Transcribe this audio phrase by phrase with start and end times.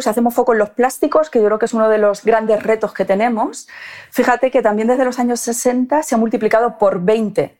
[0.00, 2.62] Si hacemos foco en los plásticos, que yo creo que es uno de los grandes
[2.62, 3.68] retos que tenemos,
[4.10, 7.58] fíjate que también desde los años 60 se ha multiplicado por 20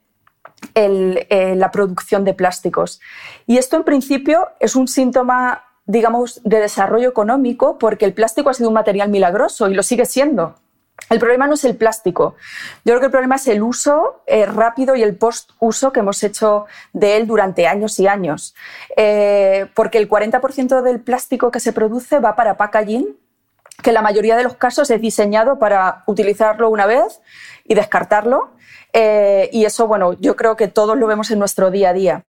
[0.75, 3.01] eh, la producción de plásticos.
[3.47, 8.55] Y esto en principio es un síntoma, digamos, de desarrollo económico porque el plástico ha
[8.55, 10.57] sido un material milagroso y lo sigue siendo.
[11.11, 12.37] El problema no es el plástico.
[12.85, 16.23] Yo creo que el problema es el uso eh, rápido y el post-uso que hemos
[16.23, 18.55] hecho de él durante años y años.
[18.97, 23.17] Eh, porque el 40% del plástico que se produce va para packaging,
[23.83, 27.21] que en la mayoría de los casos es diseñado para utilizarlo una vez
[27.65, 28.51] y descartarlo.
[28.93, 32.23] Eh, y eso, bueno, yo creo que todos lo vemos en nuestro día a día.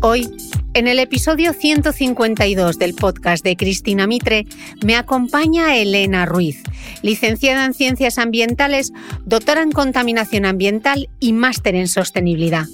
[0.00, 0.30] Hoy
[0.74, 4.46] en el episodio 152 del podcast de Cristina Mitre
[4.84, 6.62] me acompaña Elena Ruiz,
[7.02, 8.92] licenciada en Ciencias Ambientales,
[9.24, 12.66] doctora en Contaminación Ambiental y máster en Sostenibilidad.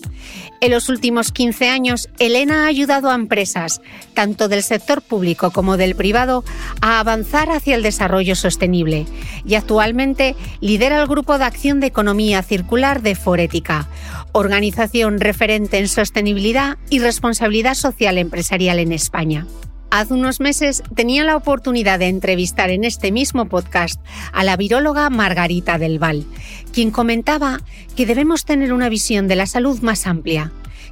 [0.60, 3.82] En los últimos 15 años, Elena ha ayudado a empresas,
[4.14, 6.42] tanto del sector público como del privado,
[6.80, 9.06] a avanzar hacia el desarrollo sostenible
[9.44, 13.88] y actualmente lidera el Grupo de Acción de Economía Circular de Forética,
[14.36, 19.46] organización referente en sostenibilidad y responsabilidad social empresarial en España.
[19.92, 24.00] Hace unos meses tenía la oportunidad de entrevistar en este mismo podcast
[24.32, 26.26] a la viróloga Margarita del Val,
[26.72, 27.60] quien comentaba
[27.94, 30.50] que debemos tener una visión de la salud más amplia,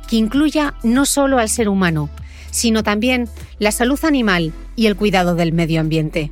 [0.09, 2.11] que incluya no solo al ser humano,
[2.53, 6.31] sino también la salud animal y el cuidado del medio ambiente.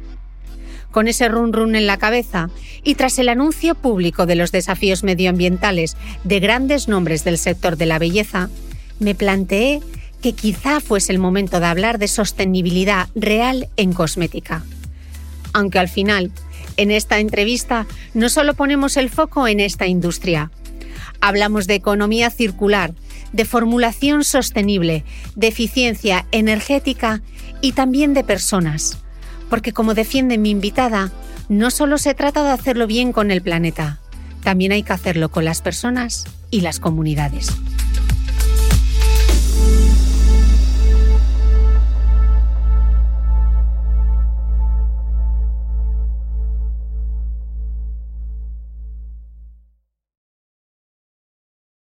[0.90, 2.50] Con ese run run en la cabeza
[2.82, 7.86] y tras el anuncio público de los desafíos medioambientales de grandes nombres del sector de
[7.86, 8.50] la belleza,
[8.98, 9.80] me planteé
[10.20, 14.64] que quizá fuese el momento de hablar de sostenibilidad real en cosmética.
[15.52, 16.32] Aunque al final,
[16.76, 20.50] en esta entrevista, no solo ponemos el foco en esta industria.
[21.20, 22.94] Hablamos de economía circular,
[23.32, 25.04] de formulación sostenible,
[25.36, 27.22] de eficiencia energética
[27.60, 28.98] y también de personas
[29.50, 31.11] porque como defiende mi invitada,
[31.49, 33.99] no solo se trata de hacerlo bien con el planeta,
[34.43, 37.49] también hay que hacerlo con las personas y las comunidades.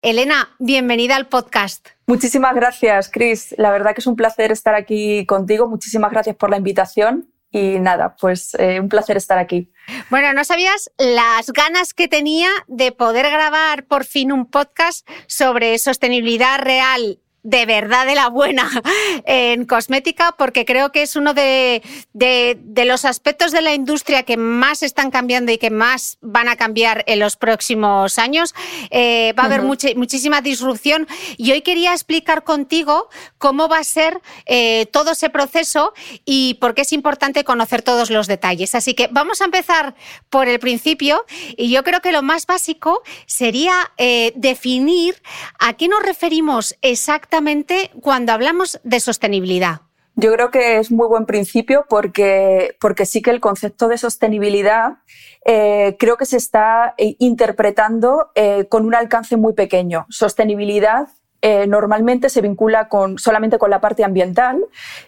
[0.02, 1.88] Elena, bienvenida al podcast.
[2.06, 3.56] Muchísimas gracias, Chris.
[3.58, 5.66] La verdad que es un placer estar aquí contigo.
[5.66, 9.72] Muchísimas gracias por la invitación y nada, pues eh, un placer estar aquí.
[10.10, 15.78] Bueno, no sabías las ganas que tenía de poder grabar por fin un podcast sobre
[15.78, 18.68] sostenibilidad real de verdad de la buena
[19.24, 21.80] en cosmética, porque creo que es uno de,
[22.84, 27.04] los aspectos de la industria que más están cambiando y que más van a cambiar
[27.06, 28.52] en los próximos años.
[28.90, 31.06] Eh, va a haber muchísima disrupción
[31.36, 33.08] y hoy quería explicar contigo
[33.38, 35.94] cómo va a ser eh, todo ese proceso
[36.24, 38.74] y por qué es importante conocer todos los detalles.
[38.74, 39.94] Así que vamos a empezar
[40.30, 41.24] por el principio
[41.56, 45.22] y yo creo que lo más básico sería eh, definir
[45.60, 47.35] a qué nos referimos exactamente
[48.00, 49.80] cuando hablamos de sostenibilidad.
[50.14, 54.98] Yo creo que es muy buen principio porque, porque sí que el concepto de sostenibilidad
[55.44, 58.30] eh, creo que se está eh, interpretando
[58.70, 60.06] con un alcance muy pequeño.
[60.08, 61.08] Sostenibilidad
[61.42, 64.64] eh, normalmente se vincula con, solamente con la parte ambiental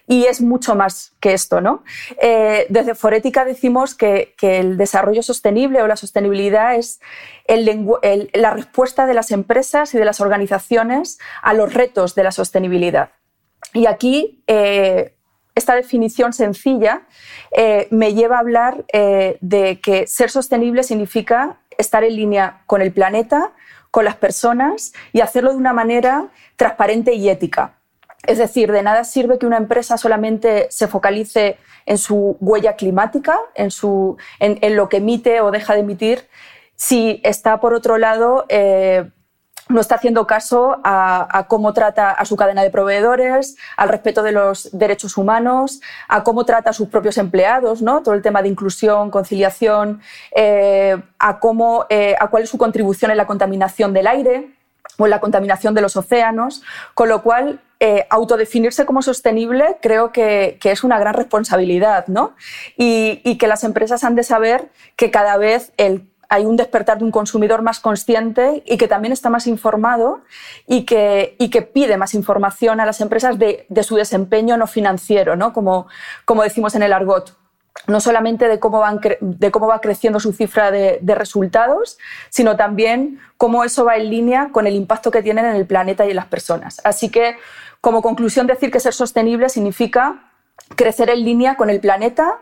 [0.07, 1.61] y es mucho más que esto.
[1.61, 1.83] ¿no?
[2.21, 7.01] Eh, desde Forética decimos que, el desarrollo sostenible o la sostenibilidad es
[7.47, 13.11] la respuesta de las empresas y de las organizaciones a los retos de la sostenibilidad.
[13.75, 15.15] Y aquí eh,
[15.55, 17.03] esta definición sencilla
[17.91, 23.53] me lleva a hablar de que ser sostenible significa estar en línea con el planeta,
[23.99, 27.75] con las personas y hacerlo de una manera transparente y ética.
[28.25, 33.41] Es decir, de nada sirve que una empresa solamente se focalice en su huella climática,
[33.57, 36.29] en, su, en, lo que emite o deja de emitir,
[36.77, 39.11] si está, por otro lado, eh,
[39.69, 44.33] no está haciendo caso a, cómo trata a su cadena de proveedores, al respeto de
[44.33, 48.03] los derechos humanos, a cómo trata a sus propios empleados, ¿no?
[48.03, 50.01] todo el tema de inclusión, conciliación,
[50.35, 54.55] eh, a, cómo, eh, a cuál es su contribución en la contaminación del aire
[54.97, 56.63] o en la contaminación de los océanos,
[56.95, 62.35] con lo cual eh, autodefinirse como sostenible creo que, es una gran responsabilidad, ¿no?
[62.77, 66.99] Y, y, que las empresas han de saber que cada vez el hay un despertar
[66.99, 70.21] de un consumidor más consciente y que también está más informado
[70.67, 75.37] y que, y que pide más información a las empresas de, su desempeño no financiero,
[75.37, 75.53] ¿no?
[75.53, 75.89] Como,
[76.27, 77.37] como decimos en el argot
[77.87, 81.97] no solamente de cómo, van de cómo va creciendo su cifra de, resultados,
[82.29, 86.05] sino también cómo eso va en línea con el impacto que tienen en el planeta
[86.05, 86.81] y en las personas.
[86.85, 87.37] Así que,
[87.81, 90.33] como conclusión, decir que ser sostenible significa
[90.75, 92.39] crecer en línea con el planeta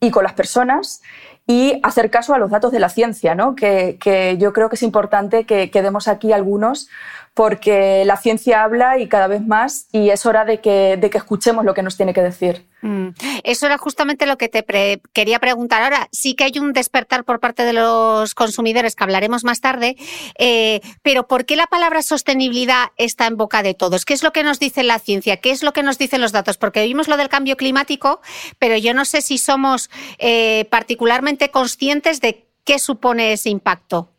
[0.00, 1.02] y con las personas
[1.46, 3.54] y hacer caso a los datos de la ciencia, ¿no?
[3.54, 6.88] que, yo creo que es importante que, que demos aquí algunos
[7.34, 11.18] porque la ciencia habla y cada vez más y es hora de que, de que
[11.18, 12.66] escuchemos lo que nos tiene que decir.
[12.82, 13.08] Mm.
[13.44, 14.64] Eso era justamente lo que te
[15.12, 15.82] quería preguntar.
[15.82, 19.96] Ahora, sí que hay un despertar por parte de los consumidores, que hablaremos más tarde,
[20.38, 24.04] eh, pero ¿por qué la palabra sostenibilidad está en boca de todos?
[24.04, 25.38] ¿Qué es lo que nos dice la ciencia?
[25.38, 26.58] ¿Qué es lo que nos dicen los datos?
[26.58, 28.20] Porque vimos lo del cambio climático,
[28.58, 29.88] pero yo no sé si somos
[30.18, 34.11] eh, particularmente conscientes de qué supone ese impacto.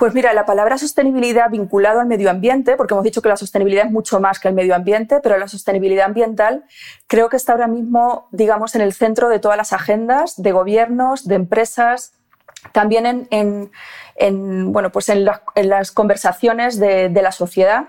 [0.00, 3.84] Pues mira, la palabra sostenibilidad vinculado al medio ambiente, porque hemos dicho que la sostenibilidad
[3.84, 6.64] es mucho más que el medio ambiente, pero la sostenibilidad ambiental
[7.06, 11.28] creo que está ahora mismo, digamos, en el centro de todas las agendas de gobiernos,
[11.28, 12.14] de empresas,
[12.72, 17.88] también en, bueno, pues en, las conversaciones de, la sociedad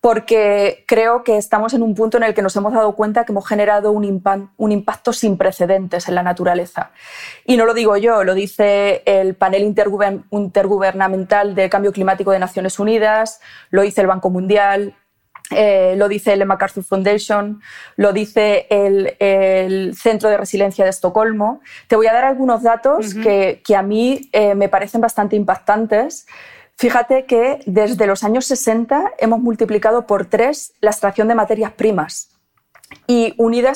[0.00, 3.32] porque creo que estamos en un punto en el que nos hemos dado cuenta que
[3.32, 6.90] hemos generado un, impacto sin precedentes en la naturaleza.
[7.44, 12.78] Y no lo digo yo, lo dice el panel intergubernamental de cambio climático de Naciones
[12.78, 14.94] Unidas, lo dice el Banco Mundial,
[15.50, 17.60] eh, lo dice el MacArthur Foundation,
[17.96, 21.60] lo dice el, Centro de Resiliencia de Estocolmo.
[21.88, 26.26] Te voy a dar algunos datos que, a mí eh, me parecen bastante impactantes
[26.80, 32.30] Fíjate que desde los años 60 hemos multiplicado por tres la extracción de materias primas.
[33.06, 33.74] Y unida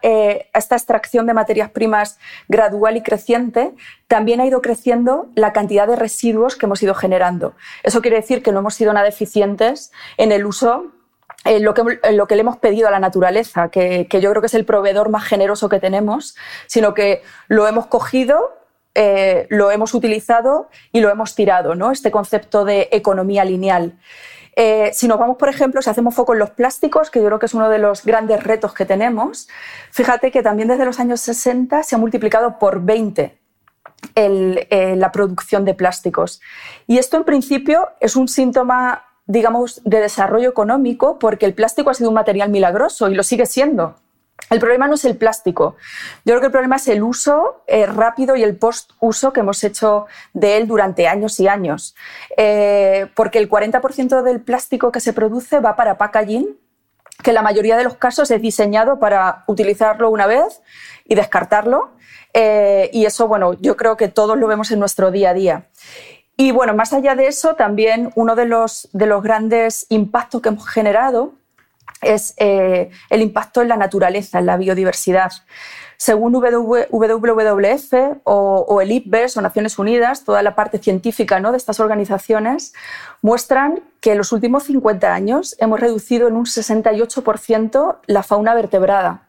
[0.00, 3.74] eh, a esta, extracción de materias primas gradual y creciente,
[4.08, 7.54] también ha ido creciendo la cantidad de residuos que hemos ido generando.
[7.82, 10.92] Eso quiere decir que no hemos sido nada eficientes en el uso
[11.44, 11.82] en lo, que,
[12.36, 15.68] le hemos pedido a la naturaleza, que, yo creo que es el proveedor más generoso
[15.68, 16.34] que tenemos,
[16.68, 18.65] sino que lo hemos cogido
[18.96, 21.92] eh, lo hemos utilizado y lo hemos tirado, ¿no?
[21.92, 23.98] este concepto de economía lineal.
[24.58, 27.38] Eh, si nos vamos, por ejemplo, si hacemos foco en los plásticos, que yo creo
[27.38, 29.48] que es uno de los grandes retos que tenemos,
[29.90, 33.38] fíjate que también desde los años 60 se ha multiplicado por 20
[34.14, 36.40] eh, la producción de plásticos.
[36.86, 41.94] Y esto en principio es un síntoma, digamos, de desarrollo económico porque el plástico ha
[41.94, 43.96] sido un material milagroso y lo sigue siendo.
[44.48, 45.76] El problema no es el plástico.
[46.24, 49.62] Yo creo que el problema es el uso eh, rápido y el post-uso que hemos
[49.64, 51.96] hecho de él durante años y años.
[52.36, 56.56] Eh, porque el 40% del plástico que se produce va para packaging,
[57.22, 60.62] que en la mayoría de los casos es diseñado para utilizarlo una vez
[61.04, 61.90] y descartarlo.
[62.32, 65.66] Eh, y eso, bueno, yo creo que todos lo vemos en nuestro día a día.
[66.36, 70.50] Y bueno, más allá de eso, también uno de los, de los grandes impactos que
[70.50, 71.32] hemos generado
[72.02, 75.32] es eh, el impacto en la naturaleza, en la biodiversidad.
[75.98, 77.92] Según WWF
[78.24, 81.52] o, el IPBES o Naciones Unidas, toda la parte científica ¿no?
[81.52, 82.74] de estas organizaciones
[83.22, 89.28] muestran que en los últimos 50 años hemos reducido en un 68% la fauna vertebrada,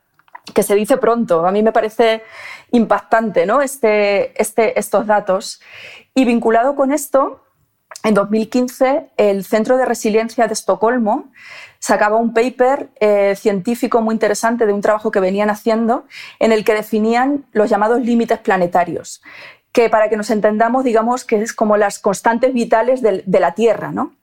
[0.54, 1.48] que se dice pronto.
[1.48, 2.24] A mí me parece
[2.72, 3.62] impactante ¿no?
[3.62, 5.62] este, este, estos datos.
[6.14, 7.46] Y vinculado con esto,
[8.04, 11.32] en 2015 el Centro de Resiliencia de Estocolmo
[11.88, 16.04] sacaba un paper eh, científico muy interesante de un trabajo que venían haciendo
[16.38, 19.22] en el que definían los llamados límites planetarios,
[19.72, 23.54] que para que nos entendamos, digamos que es como las constantes vitales de, de la
[23.54, 24.18] Tierra, ¿no?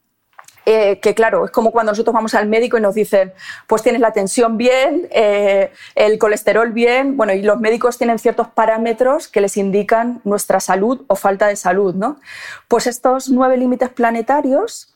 [0.67, 3.33] Eh, que claro, es como cuando nosotros vamos al médico y nos dicen,
[3.67, 8.49] pues tienes la tensión bien, eh, el colesterol bien, bueno, y los médicos tienen ciertos
[8.49, 12.21] parámetros que les indican nuestra salud o falta de salud, ¿no?
[12.69, 14.94] Pues estos nueve límites planetarios,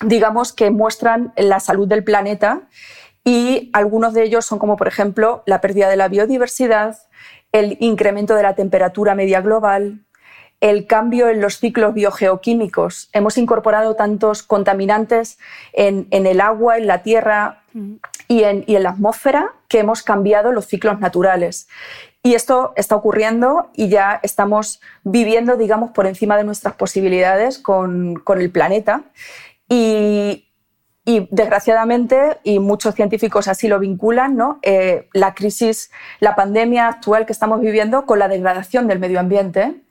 [0.00, 2.62] digamos que muestran la salud del planeta
[3.24, 6.98] y algunos de ellos son como, por ejemplo, la pérdida de la biodiversidad,
[7.52, 10.00] el incremento de la temperatura media global,
[10.62, 13.10] el cambio en los ciclos biogeoquímicos.
[13.12, 15.38] Hemos incorporado tantos contaminantes
[15.72, 17.62] en, el agua, en la tierra
[18.28, 21.66] y en, la atmósfera que hemos cambiado los ciclos naturales.
[22.22, 28.22] Y esto está ocurriendo y ya estamos viviendo, digamos, por encima de nuestras posibilidades con,
[28.36, 29.02] el planeta.
[29.74, 30.48] Y,
[31.30, 34.58] desgraciadamente, y muchos científicos así lo vinculan, ¿no?
[34.62, 39.82] Eh, la crisis, la pandemia actual que estamos viviendo con la degradación del medio ambiente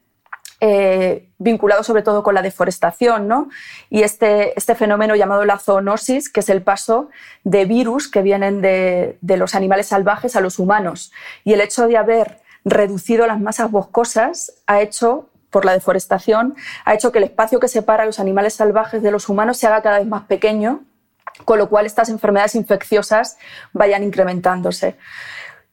[0.64, 3.50] eh, vinculado sobre todo con la deforestación, ¿no?
[3.90, 7.10] Y este, este, fenómeno llamado la zoonosis, que es el paso
[7.44, 11.12] de virus que vienen de, los animales salvajes a los humanos.
[11.44, 16.56] Y el hecho de haber reducido las masas boscosas ha hecho por la deforestación,
[16.86, 19.68] ha hecho que el espacio que separa a los animales salvajes de los humanos se
[19.68, 20.84] haga cada vez más pequeño,
[21.46, 23.38] con lo cual estas enfermedades infecciosas
[23.74, 24.96] vayan incrementándose.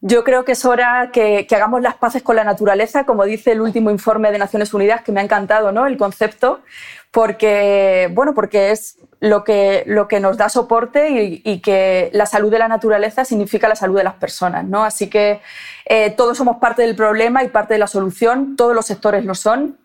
[0.00, 3.61] Yo creo que es hora que, hagamos las paces con la naturaleza, como dice el
[3.61, 5.88] último informe de Naciones Unidas, que me ha encantado ¿no?
[5.88, 6.61] el concepto,
[7.11, 12.50] porque, bueno, porque es lo que, lo que nos da soporte y, que la salud
[12.50, 14.64] de la naturaleza significa la salud de las personas.
[14.64, 14.85] ¿no?
[14.85, 15.40] Así que
[15.87, 19.35] eh, todos somos parte del problema y parte de la solución, todos los sectores lo
[19.35, 19.78] son.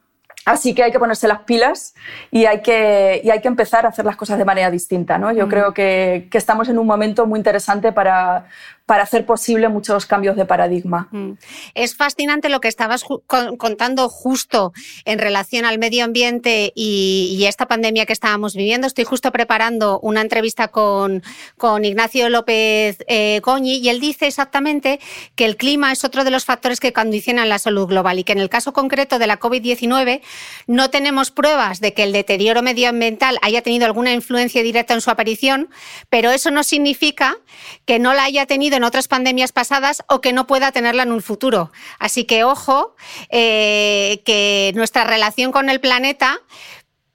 [0.46, 1.96] Así que hay que ponerse las pilas
[2.30, 5.18] y hay que, y hay que empezar a hacer las cosas de manera distinta.
[5.18, 5.32] ¿no?
[5.32, 5.50] Yo mm.
[5.50, 8.48] creo que, que, estamos en un momento muy interesante para,
[8.94, 11.08] para hacer posible muchos cambios de paradigma.
[11.10, 11.32] Mm.
[11.74, 13.04] Es fascinante lo que estabas
[13.58, 14.72] contando justo
[15.06, 18.86] en relación al medio ambiente y, esta pandemia que estábamos viviendo.
[18.86, 21.24] Estoy justo preparando una entrevista con,
[21.58, 25.00] con Ignacio López eh, Goñi y él dice exactamente
[25.36, 28.34] que el clima es otro de los factores que condicionan la salud global y que
[28.34, 30.22] en el caso concreto de la COVID-19
[30.68, 35.10] no tenemos pruebas de que el deterioro medioambiental haya tenido alguna influencia directa en su
[35.10, 35.70] aparición,
[36.10, 37.36] pero eso no significa
[37.86, 41.12] que no la haya tenido en otras pandemias pasadas o que no pueda tenerla en
[41.12, 41.72] un futuro.
[42.00, 42.96] Así que ojo,
[43.30, 46.42] eh, que nuestra relación con el planeta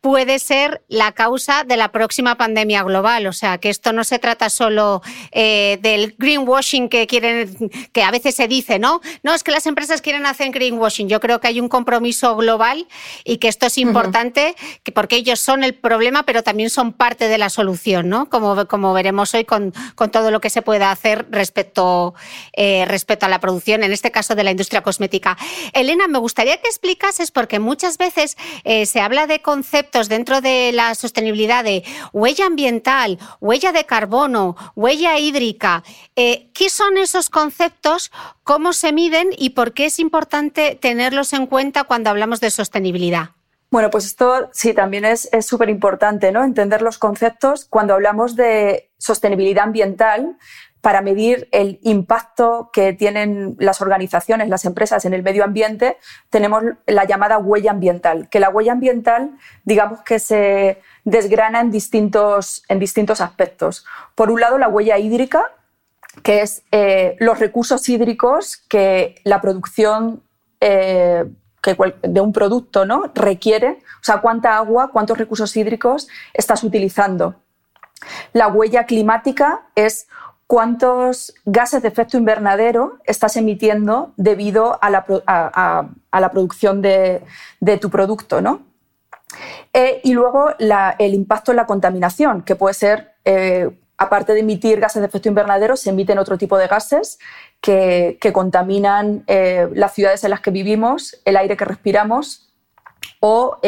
[0.00, 3.26] puede ser la causa de la próxima pandemia global.
[3.26, 5.02] O sea, que esto no se trata solo
[5.32, 9.00] eh, del greenwashing que quieren, que a veces se dice, ¿no?
[9.22, 11.08] No, es que las empresas quieren hacer greenwashing.
[11.08, 12.86] Yo creo que hay un compromiso global
[13.24, 14.54] y que esto es importante
[14.94, 18.28] porque ellos son el problema, pero también son parte de la solución, ¿no?
[18.28, 22.14] Como, como veremos hoy con, con todo lo que se puede hacer respecto,
[22.52, 25.36] eh, respecto a la producción, en este caso de la industria cosmética.
[25.72, 30.70] Elena, me gustaría que explicases, porque muchas veces eh, se habla de conceptos dentro de
[30.72, 35.82] la sostenibilidad de huella ambiental, huella de carbono, huella hídrica.
[36.14, 38.12] Eh, ¿Qué son esos conceptos?
[38.44, 43.30] ¿Cómo se miden y por qué es importante tenerlos en cuenta cuando hablamos de sostenibilidad?
[43.70, 46.42] Bueno, pues esto sí también es súper importante, ¿no?
[46.42, 50.36] Entender los conceptos cuando hablamos de sostenibilidad ambiental
[50.80, 55.96] para medir el impacto que tienen las organizaciones, las empresas en el medio ambiente,
[56.30, 62.62] tenemos la llamada huella ambiental, que la huella ambiental, digamos que se desgrana en distintos,
[62.68, 63.84] en distintos aspectos.
[64.14, 65.52] Por un lado, la huella hídrica,
[66.22, 70.22] que es eh, los recursos hídricos que la producción
[70.60, 71.24] eh,
[72.02, 73.10] de un producto ¿no?
[73.14, 77.34] requiere, o sea, cuánta agua, cuántos recursos hídricos estás utilizando.
[78.32, 80.06] La huella climática es
[80.48, 87.22] cuántos gases de efecto invernadero estás emitiendo debido a la, producción de,
[87.80, 88.40] tu producto.
[88.40, 88.62] ¿no?
[89.74, 94.80] Eh, y luego el impacto en la contaminación, que puede ser, eh, aparte de emitir
[94.80, 97.18] gases de efecto invernadero, se emiten otro tipo de gases
[97.60, 102.54] que, contaminan eh, las ciudades en las que vivimos, el aire que respiramos
[103.20, 103.58] o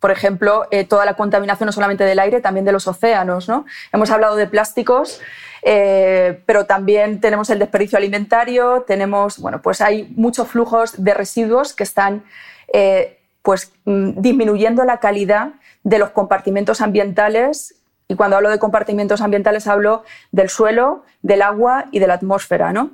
[0.00, 3.48] por ejemplo, eh, toda la contaminación no solamente del aire, también de los océanos.
[3.48, 3.64] ¿no?
[3.92, 5.20] Hemos hablado de plásticos,
[5.62, 11.72] eh, pero también tenemos el desperdicio alimentario, tenemos, bueno, pues hay muchos flujos de residuos
[11.72, 12.24] que están
[12.72, 15.50] eh, pues, mm, disminuyendo la calidad
[15.82, 17.74] de los compartimentos ambientales.
[18.08, 22.72] Y cuando hablo de compartimentos ambientales hablo del suelo, del agua y de la atmósfera.
[22.72, 22.90] ¿no?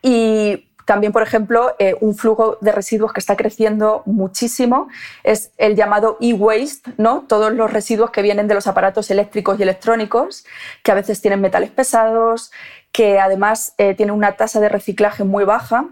[0.00, 4.88] Y también, por ejemplo, eh, un flujo de residuos que está creciendo muchísimo
[5.24, 7.24] es el llamado e-waste, ¿no?
[7.26, 10.44] todos los residuos que vienen de los aparatos eléctricos y electrónicos,
[10.82, 12.52] que a veces tienen metales pesados,
[12.92, 15.86] que además eh, tienen una tasa de reciclaje muy baja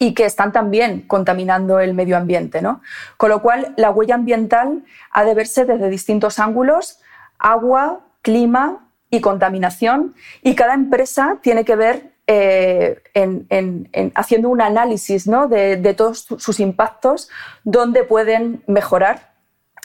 [0.00, 2.60] y que están también contaminando el medio ambiente.
[2.60, 2.82] ¿no?
[3.18, 6.98] Con lo cual, la huella ambiental ha de verse desde distintos ángulos,
[7.38, 15.26] agua, clima y contaminación, y cada empresa tiene que ver eh, en, haciendo un análisis
[15.26, 17.28] de, todos sus impactos,
[17.62, 19.30] dónde pueden mejorar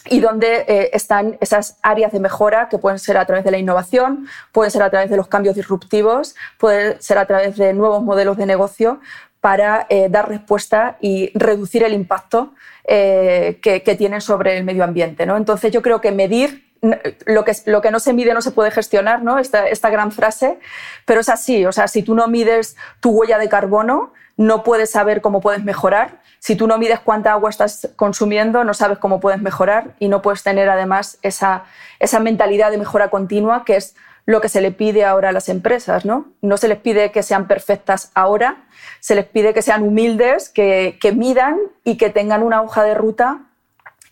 [0.10, 3.60] y dónde eh, están esas áreas de mejora que pueden ser a través de la
[3.60, 8.02] innovación, pueden ser a través de los cambios disruptivos, pueden ser a través de nuevos
[8.02, 9.00] modelos de negocio
[9.40, 12.54] para eh, dar respuesta y reducir el impacto
[12.88, 15.26] que, que, tienen sobre el medio ambiente.
[15.26, 15.38] ¿no?
[15.38, 18.72] Entonces yo creo que medir lo que, lo que no se mide no se puede
[18.72, 19.38] gestionar, ¿no?
[19.38, 20.60] Esta, esta gran frase,
[21.06, 24.90] pero es así, o sea, si tú no mides tu huella de carbono, no puedes
[24.90, 26.20] saber cómo puedes mejorar.
[26.40, 30.24] Si tú no mides cuánta agua estás consumiendo, no sabes cómo puedes mejorar y no
[30.24, 31.66] puedes tener además esa,
[32.00, 33.96] esa mentalidad de mejora continua que es
[34.26, 36.06] lo que se le pide ahora a las empresas.
[36.06, 36.26] ¿no?
[36.42, 38.64] no se les pide que sean perfectas ahora,
[39.00, 42.96] se les pide que sean humildes, que, que midan y que tengan una hoja de
[42.96, 43.42] ruta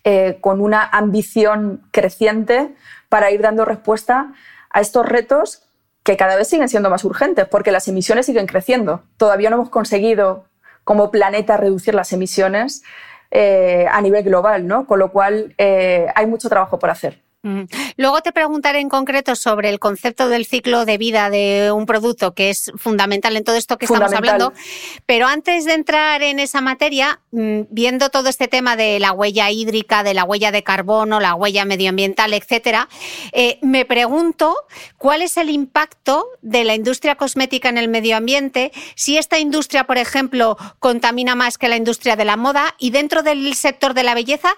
[0.04, 2.74] eh, con una ambición creciente
[3.08, 4.32] para ir dando respuesta
[4.70, 5.62] a estos retos
[6.02, 9.02] que cada vez siguen siendo más urgentes, porque las emisiones siguen creciendo.
[9.16, 10.44] Todavía no hemos conseguido
[10.84, 12.82] como planeta reducir las emisiones
[13.30, 14.86] eh, a nivel global, ¿no?
[14.86, 17.20] con lo cual eh, hay mucho trabajo por hacer.
[17.96, 22.34] Luego te preguntaré en concreto sobre el concepto del ciclo de vida de un producto,
[22.34, 24.52] que es fundamental en todo esto que estamos hablando.
[25.06, 29.50] Pero antes de entrar en esa materia, mm, viendo todo este tema de la huella
[29.50, 32.90] hídrica, de la huella de carbono, la huella medioambiental, etcétera,
[33.32, 34.54] eh, me pregunto
[34.98, 39.84] cuál es el impacto de la industria cosmética en el medio ambiente, si esta industria,
[39.84, 44.02] por ejemplo, contamina más que la industria de la moda y dentro del sector de
[44.02, 44.50] la belleza,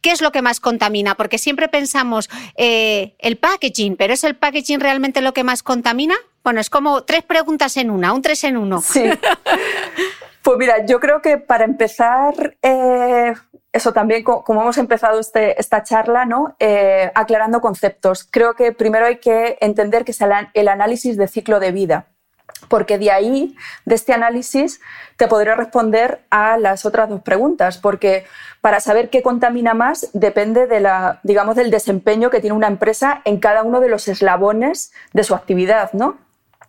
[0.00, 1.16] ¿qué es lo que más contamina?
[1.16, 6.14] Porque siempre pensamos eh, el packaging, pero ¿es el packaging realmente lo que más contamina?
[6.42, 8.80] Bueno, es como tres preguntas en una, un tres en uno.
[8.80, 9.04] Sí.
[10.42, 13.34] Pues mira, yo creo que para empezar, eh,
[13.74, 16.56] eso también, como hemos empezado este, esta charla, ¿no?
[16.58, 18.26] Eh, aclarando conceptos.
[18.28, 20.18] Creo que primero hay que entender que es
[20.54, 22.06] el análisis de ciclo de vida
[22.68, 24.80] porque de ahí, de este análisis,
[25.16, 28.24] te podré responder a las otras dos preguntas, porque
[28.60, 33.22] para saber qué contamina más depende de la, digamos, del desempeño que tiene una empresa
[33.24, 36.18] en cada uno de los eslabones de su actividad, ¿no?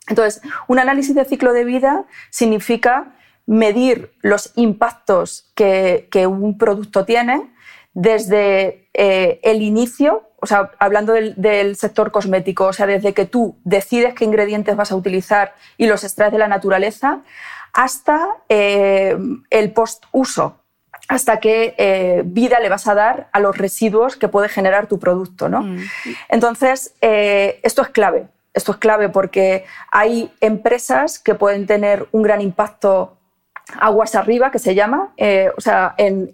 [0.07, 3.13] Entonces, un análisis de ciclo de vida significa
[3.45, 7.51] medir los impactos que, un producto tiene
[7.93, 13.57] desde eh, el inicio o sea, hablando del, sector cosmético, o sea, desde que tú
[13.63, 17.19] decides qué ingredientes vas a utilizar y los extraes de la naturaleza,
[17.73, 19.15] hasta eh,
[19.51, 20.57] el post-uso,
[21.07, 24.97] hasta qué eh, vida le vas a dar a los residuos que puede generar tu
[24.97, 25.47] producto.
[25.47, 25.61] ¿no?
[25.61, 25.85] Mm.
[26.29, 28.27] Entonces, esto es clave.
[28.55, 33.20] Esto es clave porque hay empresas que pueden tener un gran impacto
[33.79, 36.31] aguas arriba, que se llama, eh, o sea, en,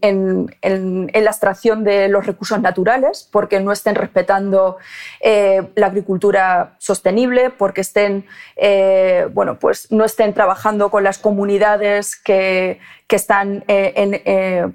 [0.62, 4.78] la extracción de los recursos naturales, porque no estén respetando
[5.20, 12.16] eh, la agricultura sostenible, porque estén, eh, bueno, pues no estén trabajando con las comunidades
[12.16, 13.64] que, están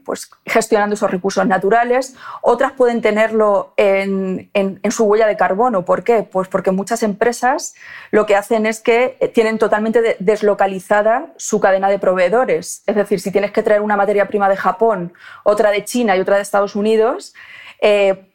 [0.07, 2.15] pues, gestionando esos recursos naturales.
[2.41, 4.49] Otras pueden tenerlo en,
[4.91, 5.85] su huella de carbono.
[5.85, 6.23] ¿Por qué?
[6.23, 7.75] Pues porque muchas empresas
[8.11, 12.52] lo que hacen es que tienen totalmente deslocalizada su cadena de proveedores.
[12.59, 15.13] Es decir, si tienes que traer una materia prima de Japón,
[15.45, 17.35] otra de China y otra de Estados Unidos,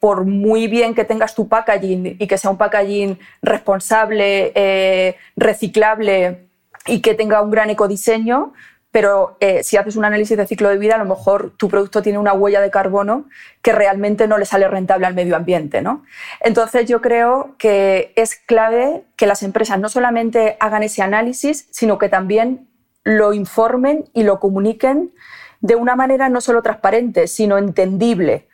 [0.01, 6.49] por muy bien que tengas tu packaging y que sea un packaging responsable, reciclable
[6.85, 8.53] y que tenga un gran ecodiseño,
[8.91, 12.01] pero eh, si haces un análisis de ciclo de vida, a lo mejor tu producto
[12.01, 13.25] tiene una huella de carbono
[13.61, 15.81] que realmente no le sale rentable al medio ambiente.
[15.81, 16.03] ¿no?
[16.39, 21.97] Entonces yo creo que es clave que las empresas no solamente hagan ese análisis, sino
[21.97, 22.67] que también
[23.07, 25.13] lo informen y lo comuniquen
[25.61, 28.49] de una manera no solo transparente, sino entendible.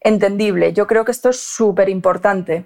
[0.00, 0.72] Entendible.
[0.72, 2.64] Yo creo que esto es súper importante.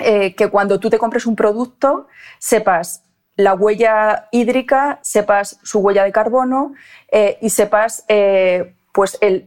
[0.00, 2.08] Eh, que cuando tú te compres un producto
[2.40, 3.04] sepas
[3.36, 6.72] la huella hídrica, sepas su huella de carbono
[7.12, 9.44] eh, y sepas eh, pues el,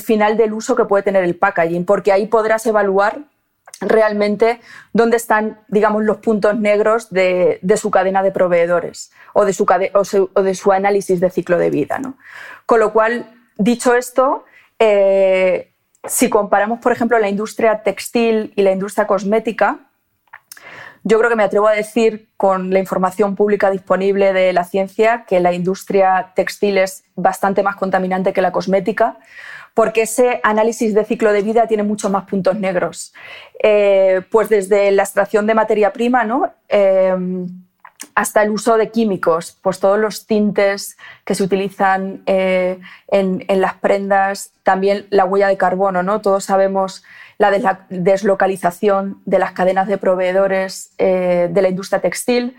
[0.00, 3.20] final del uso que puede tener el packaging, porque ahí podrás evaluar
[3.80, 4.60] realmente
[4.92, 9.66] dónde están, digamos, los puntos negros de, su cadena de proveedores o de su,
[10.34, 11.98] o de su, análisis de ciclo de vida.
[11.98, 12.16] ¿no?
[12.66, 14.44] Con lo cual, dicho esto,
[14.78, 15.72] eh,
[16.04, 19.80] si comparamos, por ejemplo, la industria textil y la industria cosmética,
[21.06, 25.26] yo creo que me atrevo a decir con la información pública disponible de la ciencia
[25.26, 29.18] que la industria textil es bastante más contaminante que la cosmética,
[29.74, 33.12] porque ese análisis de ciclo de vida tiene muchos más puntos negros.
[33.62, 36.52] Eh, pues desde la extracción de materia prima, ¿no?
[36.68, 37.46] Eh,
[38.14, 43.74] hasta el uso de químicos, pues todos los tintes que se utilizan eh, en, las
[43.74, 46.20] prendas, también la huella de carbono, ¿no?
[46.20, 47.04] Todos sabemos
[47.38, 47.50] la
[47.88, 52.56] deslocalización de las cadenas de proveedores eh, de la industria textil.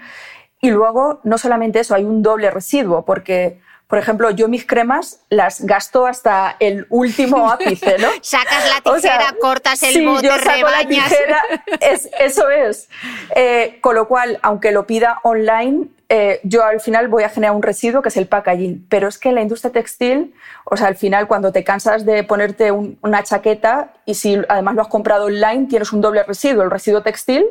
[0.61, 5.21] Y luego, no solamente eso, hay un doble residuo, porque por ejemplo, yo mis cremas
[5.29, 8.07] las gasto hasta el último ápice, ¿no?
[8.21, 11.41] Sacas la tijera, cortas el sí, bote, yo saco la tijera,
[12.19, 12.89] eso es.
[13.35, 17.55] Eh, con lo cual, aunque lo pida online, eh, yo al final voy a generar
[17.55, 18.87] un residuo que es el packaging.
[18.89, 20.33] Pero es que la industria textil,
[20.65, 24.81] o sea, al final cuando te cansas de ponerte una chaqueta y si además lo
[24.81, 27.45] has comprado online, tienes un doble residuo, el residuo textil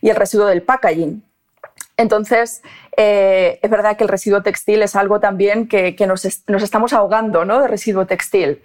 [0.00, 1.22] y el residuo del packaging.
[1.96, 2.62] Entonces,
[2.96, 7.60] eh, es verdad que el residuo textil es algo también que, nos, estamos ahogando ¿no?
[7.60, 8.62] de residuo textil.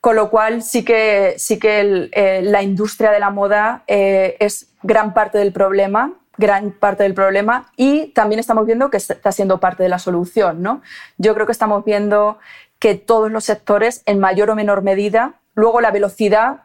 [0.00, 4.68] Con lo cual, sí que, sí que eh, la industria de la moda eh, es
[4.82, 9.58] gran parte del problema gran parte del problema y también estamos viendo que está siendo
[9.58, 10.62] parte de la solución.
[10.62, 10.82] ¿no?
[11.16, 12.38] Yo creo que estamos viendo
[12.78, 16.62] que todos los sectores, en mayor o menor medida, luego la velocidad,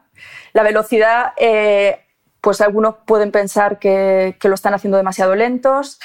[0.53, 1.33] la velocidad
[2.43, 5.97] pues algunos pueden pensar que, lo están haciendo demasiado lentos.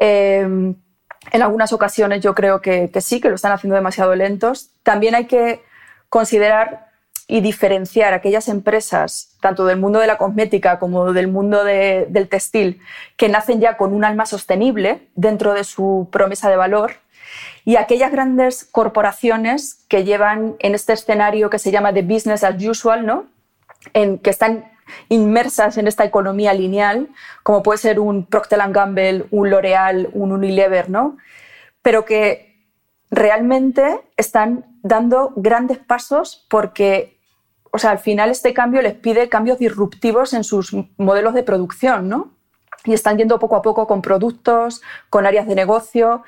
[0.00, 4.70] Eh, en algunas ocasiones yo creo que, sí, que lo están haciendo demasiado lentos.
[4.82, 5.62] También hay que
[6.08, 6.88] considerar
[7.28, 12.80] y diferenciar aquellas empresas, tanto del mundo de la cosmética como del mundo del textil,
[13.16, 16.94] que nacen ya con un alma sostenible dentro de su promesa de valor,
[17.64, 22.60] y aquellas grandes corporaciones que llevan en este escenario que se llama de business as
[22.62, 23.26] usual, ¿no?
[23.92, 24.73] en, que están
[25.08, 27.08] inmersas en esta economía lineal,
[27.42, 31.16] como puede ser un Procter Gamble, un L'Oreal, un Unilever, ¿no?
[31.82, 32.54] Pero que
[33.10, 37.18] realmente están dando grandes pasos porque,
[37.70, 42.08] o sea, al final este cambio les pide cambios disruptivos en sus modelos de producción,
[42.08, 42.32] ¿no?
[42.84, 46.22] Y están yendo poco a poco con productos, con áreas de negocio.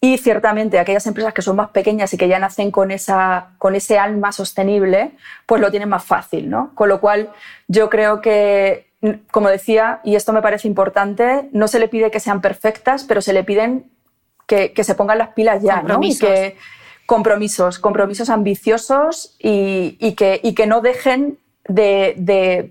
[0.00, 3.74] Y ciertamente aquellas empresas que son más pequeñas y que ya nacen con, esa, con
[3.74, 5.12] ese alma sostenible,
[5.44, 6.72] pues lo tienen más fácil, ¿no?
[6.74, 7.30] Con lo cual
[7.66, 8.86] yo creo que,
[9.32, 13.20] como decía, y esto me parece importante, no se le pide que sean perfectas, pero
[13.20, 13.90] se le piden
[14.46, 15.98] que, se pongan las pilas ya, ¿no?
[16.00, 16.56] Y que
[17.06, 22.14] compromisos, compromisos ambiciosos y, y, que, y que no dejen de,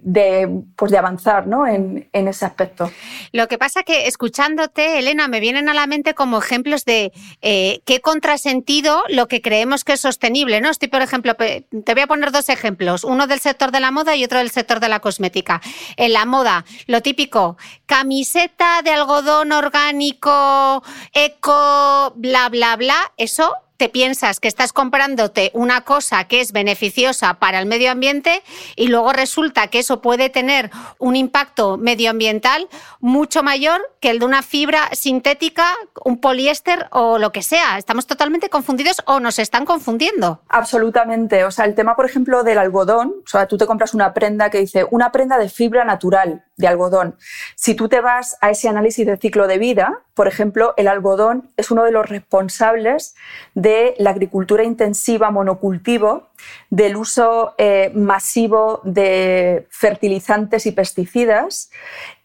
[0.01, 1.67] de, pues de avanzar ¿no?
[1.67, 2.91] en, en, ese aspecto.
[3.31, 7.81] Lo que pasa que escuchándote, Elena, me vienen a la mente como ejemplos de eh,
[7.85, 10.61] qué contrasentido lo que creemos que es sostenible.
[10.61, 10.69] ¿no?
[10.69, 14.15] Estoy, por ejemplo, te voy a poner dos ejemplos, uno del sector de la moda
[14.15, 15.61] y otro del sector de la cosmética.
[15.95, 20.83] En la moda, lo típico, camiseta de algodón orgánico,
[21.13, 27.35] eco, bla, bla, bla, eso te piensas que estás comprándote una cosa que es beneficiosa
[27.35, 28.43] para el medio ambiente
[28.75, 32.67] y luego resulta que eso puede tener un impacto medioambiental
[32.99, 35.65] mucho mayor que el de una fibra sintética,
[36.03, 37.77] un poliéster o lo que sea.
[37.77, 40.41] Estamos totalmente confundidos o nos están confundiendo.
[40.49, 41.45] Absolutamente.
[41.45, 44.49] O sea, el tema, por ejemplo, del algodón, o sea, tú te compras una prenda
[44.49, 47.15] que dice una prenda de fibra natural de algodón.
[47.55, 51.51] Si tú te vas a ese análisis de ciclo de vida, por ejemplo, el algodón
[51.55, 53.15] es uno de los responsables
[53.53, 56.29] de la agricultura intensiva monocultivo,
[56.69, 61.69] del uso eh, masivo de fertilizantes y pesticidas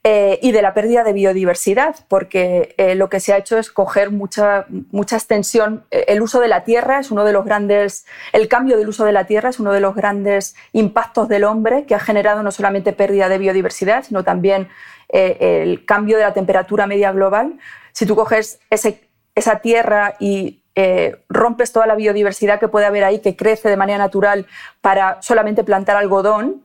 [0.05, 3.71] eh, y de la pérdida de biodiversidad, porque eh, lo que se ha hecho es
[3.71, 5.85] coger mucha, mucha extensión.
[5.91, 9.13] El uso de la tierra es uno de los grandes, el cambio del uso de
[9.13, 12.93] la tierra es uno de los grandes impactos del hombre que ha generado no solamente
[12.93, 14.69] pérdida de biodiversidad, sino también
[15.09, 17.59] el cambio de la temperatura media global
[17.93, 23.21] si tú coges esa tierra y eh, rompes toda la biodiversidad que puede haber ahí,
[23.21, 24.47] que crece de manera natural
[24.81, 26.63] para solamente plantar algodón,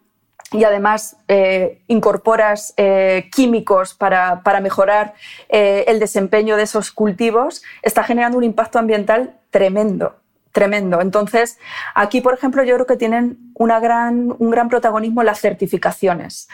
[0.52, 5.14] y además eh, incorporas eh, químicos para, mejorar
[5.50, 10.16] el desempeño de esos cultivos, está generando un impacto ambiental tremendo,
[10.52, 11.02] tremendo.
[11.02, 11.60] Entonces,
[11.94, 16.48] aquí, por ejemplo, yo creo que tienen una gran, un gran protagonismo las certificaciones.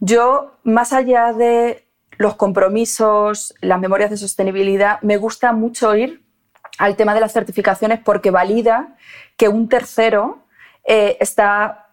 [0.00, 1.86] Yo, más allá de
[2.18, 6.22] los compromisos, las memorias de sostenibilidad, me gusta mucho ir
[6.78, 8.96] al tema de las certificaciones porque valida
[9.36, 10.44] que un tercero
[10.84, 11.85] eh, está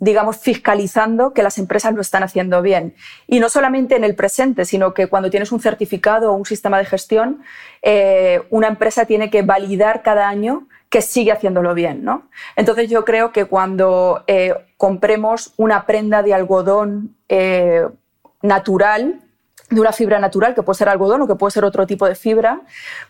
[0.00, 2.94] digamos, fiscalizando que las empresas lo están haciendo bien.
[3.26, 6.78] Y no solamente en el presente, sino que cuando tienes un certificado o un sistema
[6.78, 7.42] de gestión,
[7.82, 12.02] eh, una empresa tiene que validar cada año que sigue haciéndolo bien.
[12.02, 12.30] ¿no?
[12.56, 17.86] Entonces yo creo que cuando eh, compremos una prenda de algodón eh,
[18.40, 19.20] natural,
[19.70, 22.16] de una fibra natural, que puede ser algodón o que puede ser otro tipo de
[22.16, 22.60] fibra,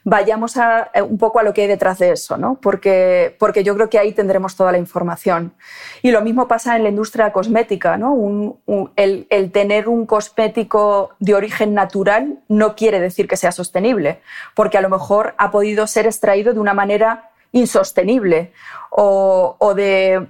[0.04, 2.58] vayamos a, eh, un poco a lo que hay detrás de eso, ¿no?
[2.60, 5.54] porque, porque yo creo que ahí tendremos toda la información.
[6.02, 7.96] Y lo mismo pasa en la industria cosmética.
[7.96, 8.58] ¿no?
[8.96, 14.20] el, el, tener un cosmético de origen natural no quiere decir que sea sostenible,
[14.54, 18.52] porque a lo mejor ha podido ser extraído de una manera insostenible
[18.90, 20.28] o, o de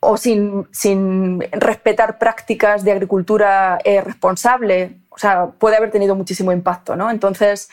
[0.00, 6.52] o sin, sin, respetar prácticas de agricultura eh, responsable o sea, puede haber tenido muchísimo
[6.52, 7.10] impacto, ¿no?
[7.10, 7.68] Entonces,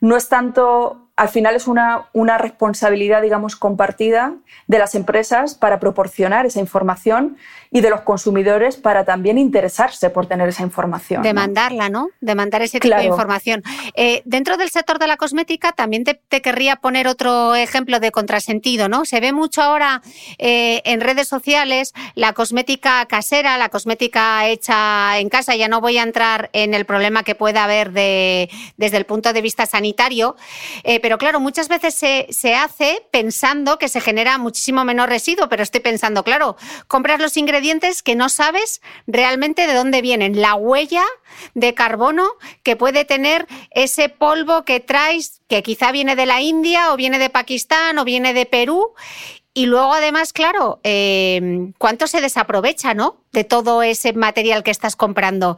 [0.00, 4.34] no es tanto al final es una, una, responsabilidad, digamos, compartida
[4.66, 7.38] de las empresas para proporcionar esa información
[7.70, 11.22] y de los consumidores para también interesarse por tener esa información.
[11.22, 12.08] Demandarla, ¿no?
[12.20, 13.62] Demandar ese tipo de información.
[13.94, 18.88] Eh, dentro del sector de la cosmética también te, querría poner otro ejemplo de contrasentido,
[18.88, 19.04] ¿no?
[19.04, 20.02] Se ve mucho ahora
[20.38, 25.56] eh, en redes sociales la cosmética casera, la cosmética hecha en casa.
[25.56, 29.32] Ya no voy a entrar en el problema que pueda haber de, desde el punto
[29.32, 30.36] de vista sanitario.
[30.84, 35.62] Eh, pero claro, muchas veces se, hace pensando que se genera muchísimo menos residuo, pero
[35.62, 36.56] estoy pensando, claro,
[36.88, 41.04] compras los ingredientes que no sabes realmente de dónde vienen, la huella
[41.54, 42.26] de carbono
[42.64, 47.20] que puede tener ese polvo que traes, que quizá viene de la India o viene
[47.20, 48.92] de Pakistán o viene de Perú
[49.56, 53.22] y luego, además, claro, eh, ¿cuánto se desaprovecha, no?
[53.32, 55.56] De todo ese material que estás comprando.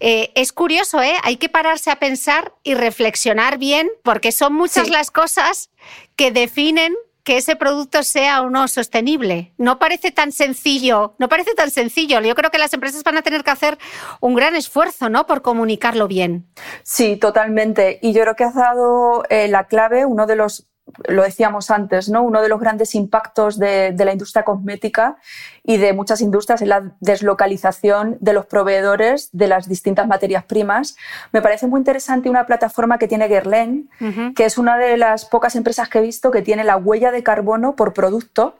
[0.00, 1.14] Eh, es curioso, ¿eh?
[1.22, 5.70] Hay que pararse a pensar y reflexionar bien, porque son muchas las cosas
[6.16, 9.52] que definen que ese producto sea o no sostenible.
[9.58, 12.20] No parece tan sencillo, no parece tan sencillo.
[12.22, 13.78] Yo creo que las empresas van a tener que hacer
[14.18, 15.24] un gran esfuerzo, ¿no?
[15.28, 16.48] Por comunicarlo bien.
[16.82, 18.00] Sí, totalmente.
[18.02, 20.66] Y yo creo que has dado eh, la clave, uno de los
[21.08, 22.22] lo decíamos antes, ¿no?
[22.22, 25.16] uno de los grandes impactos de, la industria cosmética
[25.64, 30.96] y de muchas industrias es la deslocalización de los proveedores de las distintas materias primas.
[31.32, 33.90] Me parece muy interesante una plataforma que tiene Guerlain,
[34.34, 37.22] que es una de las pocas empresas que he visto que tiene la huella de
[37.22, 38.54] carbono por producto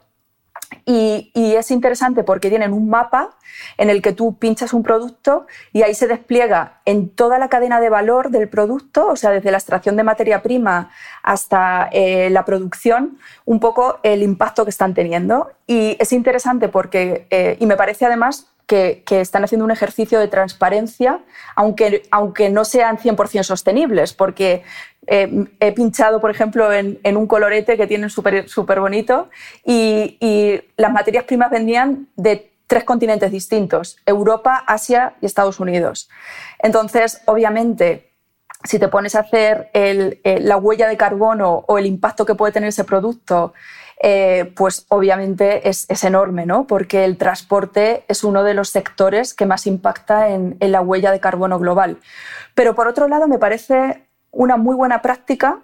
[0.85, 3.31] y, es interesante porque tienen un mapa
[3.77, 7.79] en el que tú pinchas un producto y ahí se despliega en toda la cadena
[7.79, 10.91] de valor del producto, o sea, desde la extracción de materia prima
[11.23, 15.51] hasta eh, la producción, un poco el impacto que están teniendo.
[15.65, 20.27] Y es interesante porque, eh, y me parece además que, están haciendo un ejercicio de
[20.27, 21.21] transparencia,
[21.55, 24.63] aunque, aunque no sean 100% sostenibles, porque
[25.07, 29.29] eh, he pinchado, por ejemplo, en, un colorete que tienen súper super bonito
[29.65, 30.17] y,
[30.77, 36.09] las materias primas vendían de tres continentes distintos, Europa, Asia y Estados Unidos.
[36.59, 38.11] Entonces, obviamente,
[38.63, 42.69] si te pones a hacer la huella de carbono o el impacto que puede tener
[42.69, 43.53] ese producto
[43.99, 46.67] eh, pues obviamente es, enorme, ¿no?
[46.67, 51.19] porque el transporte es uno de los sectores que más impacta en, la huella de
[51.19, 51.97] carbono global.
[52.53, 54.06] Pero por otro lado, me parece
[54.37, 55.59] una muy buena práctica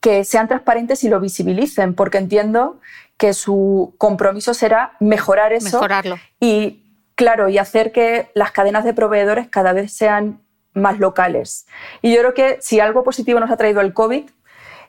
[0.00, 2.80] que sean transparentes y lo visibilicen, porque entiendo
[3.16, 6.18] que su compromiso será mejorar eso Mejorarlo.
[6.40, 6.82] y
[7.14, 10.40] claro, y hacer que las cadenas de proveedores cada vez sean
[10.74, 11.66] más locales.
[12.02, 14.28] Y yo creo que si algo positivo nos ha traído el COVID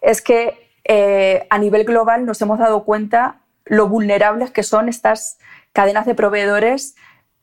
[0.01, 5.37] es que eh, a nivel global nos hemos dado cuenta lo vulnerables que son estas
[5.73, 6.95] cadenas de proveedores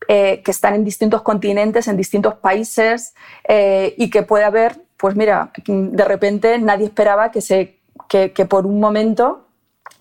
[0.08, 3.14] eh, que están en distintos continentes, en distintos países
[3.46, 8.66] eh, y que puede haber, pues mira, de repente nadie esperaba que, se, que, por
[8.66, 9.48] un momento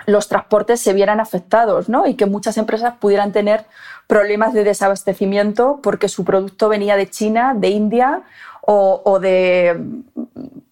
[0.05, 2.05] los transportes se vieran afectados ¿no?
[2.05, 3.65] y que muchas empresas pudieran tener
[4.05, 8.21] problemas de desabastecimiento porque su producto venía de China, de India
[8.61, 9.75] o de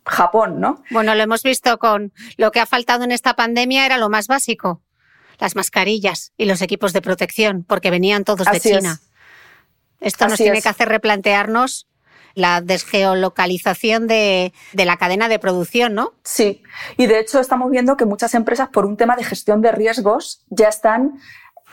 [0.06, 0.84] Japón, ¿no?
[0.92, 4.28] Bueno, lo hemos visto con lo que ha faltado en esta pandemia era lo más
[4.28, 4.80] básico,
[5.40, 9.00] las mascarillas y los equipos de protección, porque venían todos de China.
[10.00, 11.88] Esto nos tiene que hacer replantearnos
[12.36, 16.14] la desgeolocalización de, de, la cadena de producción, ¿no?
[16.24, 16.64] Sí,
[16.98, 20.44] y de hecho estamos viendo que muchas empresas por un tema de gestión de riesgos
[20.50, 21.20] ya están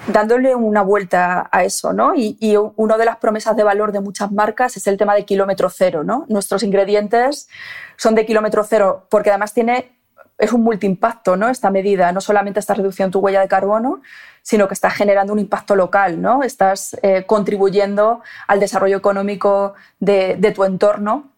[0.08, 2.14] dándole una vuelta a eso, ¿no?
[2.14, 5.24] Y, y, una de las promesas de valor de muchas marcas es el tema de
[5.24, 6.26] kilómetro cero, ¿no?
[6.28, 7.48] Nuestros ingredientes
[7.96, 9.95] son de kilómetro cero porque además tiene,
[10.38, 11.48] es un multiimpacto, ¿no?
[11.48, 14.02] Esta medida, no solamente estás reduciendo tu huella de carbono,
[14.42, 16.42] sino que estás generando un impacto local, ¿no?
[16.42, 21.30] Estás eh, contribuyendo al desarrollo económico de, tu entorno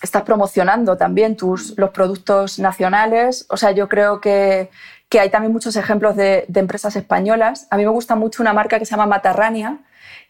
[0.00, 3.46] estás promocionando también tus, los productos nacionales.
[3.48, 4.70] O sea, yo creo que,
[5.08, 7.66] que hay también muchos ejemplos de, de, empresas españolas.
[7.70, 9.78] A mí me gusta mucho una marca que se llama Matarrania,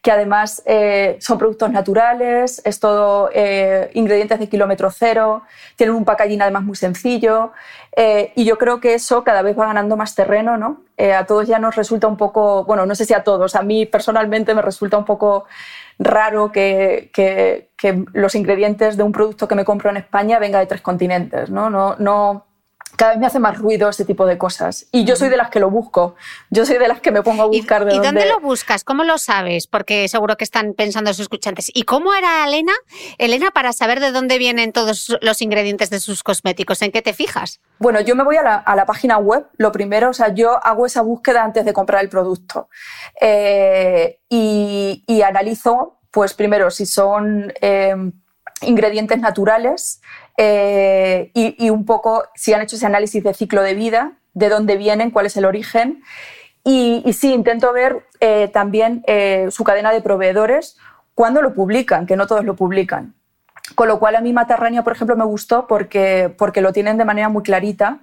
[0.03, 5.43] que además eh, son productos naturales, es todo eh, ingredientes de kilómetro cero,
[5.77, 7.53] tienen un packaging además muy sencillo
[7.97, 10.83] eh, y yo creo que eso cada vez va ganando más terreno, ¿no?
[11.17, 13.87] a todos ya nos resulta un poco, bueno, no sé si a todos, a mí
[13.87, 15.45] personalmente me resulta un poco
[15.97, 17.69] raro que, que,
[18.13, 21.51] los ingredientes de un producto que me compro en España venga de tres continentes.
[21.51, 22.48] No, no
[22.97, 24.87] cada vez me hace más ruido ese tipo de cosas.
[24.93, 26.17] Y yo soy de las que lo busco.
[26.51, 28.27] Yo soy de las que me pongo a buscar de ¿Y dónde...
[28.27, 28.85] lo buscas?
[28.85, 29.67] ¿Cómo lo sabes?
[29.67, 31.71] Porque seguro que están pensando sus escuchantes.
[31.73, 32.73] ¿Y cómo era Elena?
[33.19, 37.13] Elena, para saber de dónde vienen todos los ingredientes de sus cosméticos, ¿en qué te
[37.13, 37.61] fijas?
[37.79, 41.03] Bueno, yo me voy a la, página web, lo primero, o sea, yo hago esa
[41.03, 42.69] búsqueda antes de comprar el producto.
[43.21, 47.95] Eh, y, analizo, pues primero, si son eh,
[48.63, 50.01] ingredientes naturales,
[50.41, 54.77] eh, y, un poco si han hecho ese análisis de ciclo de vida, de dónde
[54.77, 56.03] vienen, cuál es el origen.
[56.63, 60.79] Y, sí, intento ver eh, también eh, su cadena de proveedores
[61.17, 63.15] cuando lo publican, que no todos lo publican.
[63.75, 67.05] Con lo cual a mí Matarrania, por ejemplo, me gustó porque, porque lo tienen de
[67.05, 67.99] manera muy clarita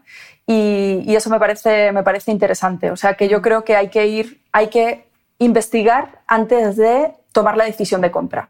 [0.46, 2.92] y, y, eso me parece, me parece interesante.
[2.92, 5.08] O sea que yo creo que hay que ir, hay que
[5.40, 8.50] investigar antes de tomar la decisión de compra.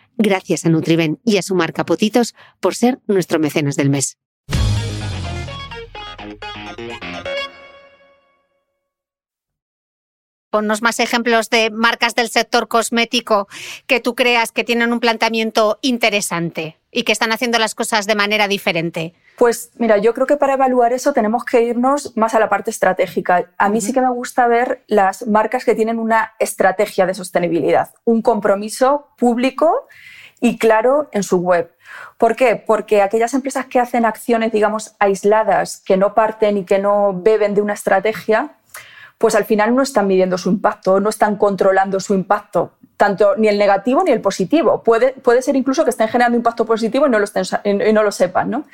[0.17, 4.17] Gracias a Nutriben y a su marca Potitos por ser nuestro mecenas del mes.
[10.51, 13.47] Ponnos más ejemplos de marcas del sector cosmético
[13.87, 18.15] que tú creas que tienen un planteamiento interesante y que están haciendo las cosas de
[18.15, 19.13] manera diferente.
[19.37, 22.69] Pues mira, yo creo que para evaluar eso tenemos que irnos más a la parte
[22.69, 23.49] estratégica.
[23.57, 27.93] A mí sí que me gusta ver las marcas que tienen una estrategia de sostenibilidad,
[28.03, 29.87] un compromiso público
[30.39, 31.75] y claro en su web.
[32.17, 32.55] ¿Por qué?
[32.55, 37.55] Porque aquellas empresas que hacen acciones, digamos, aisladas, que no parten y que no beben
[37.55, 38.57] de una estrategia,
[39.17, 43.47] pues al final no están midiendo su impacto, no están controlando su impacto, tanto ni
[43.47, 44.83] el negativo ni el positivo.
[44.83, 48.03] Puede, puede ser incluso que estén generando impacto positivo y no lo, estén, y no
[48.03, 48.51] lo sepan.
[48.51, 48.65] ¿no?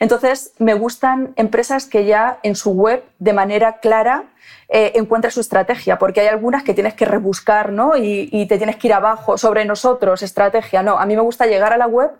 [0.00, 4.24] Entonces, me gustan empresas que ya en su web, de manera clara,
[4.68, 4.92] eh,
[5.30, 7.96] su estrategia, porque hay algunas que tienes que rebuscar ¿no?
[7.96, 10.82] y, te tienes que ir abajo sobre nosotros, estrategia.
[10.82, 12.10] No, a mí me gusta llegar a la web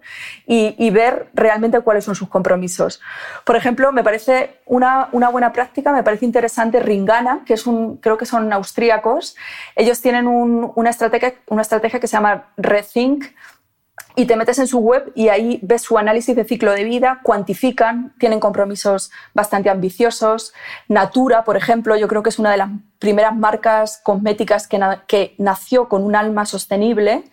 [0.46, 3.00] y, ver realmente cuáles son sus compromisos.
[3.44, 7.98] Por ejemplo, me parece una, una, buena práctica, me parece interesante Ringana, que es un,
[7.98, 9.36] creo que son austríacos.
[9.74, 13.26] Ellos tienen una, estrategia, una estrategia que se llama Rethink
[14.18, 17.20] y te metes en su web y ahí ves su análisis de ciclo de vida,
[17.22, 20.54] cuantifican, tienen compromisos bastante ambiciosos.
[20.88, 25.88] Natura, por ejemplo, yo creo que es una de las primeras marcas cosméticas que, nació
[25.90, 27.24] con un alma sostenible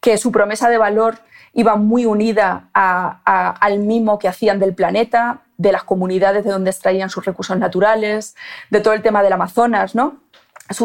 [0.00, 1.18] que su promesa de valor
[1.52, 7.10] iba muy unida al mimo que hacían del planeta, de las comunidades de donde extraían
[7.10, 8.34] sus recursos naturales,
[8.70, 10.22] de todo el tema del Amazonas, ¿no?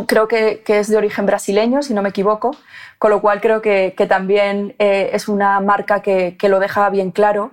[0.08, 2.56] Creo que, es de origen brasileño, si no me equivoco,
[3.00, 7.52] con lo cual creo que, también eh, es una marca que, lo deja bien claro.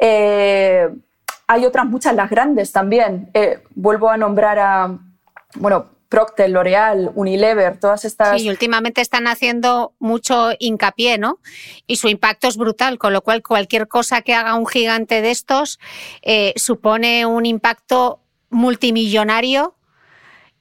[0.00, 0.88] Eh,
[1.46, 3.30] hay otras muchas, las grandes también.
[3.34, 4.98] Eh, vuelvo a nombrar a,
[5.56, 8.40] bueno, Procter, L'Oreal, Unilever, todas estas.
[8.40, 11.40] Sí, últimamente están haciendo mucho hincapié, ¿no?
[11.86, 15.30] Y su impacto es brutal, con lo cual cualquier cosa que haga un gigante de
[15.32, 15.80] estos
[16.56, 18.20] supone un impacto
[18.50, 19.75] multimillonario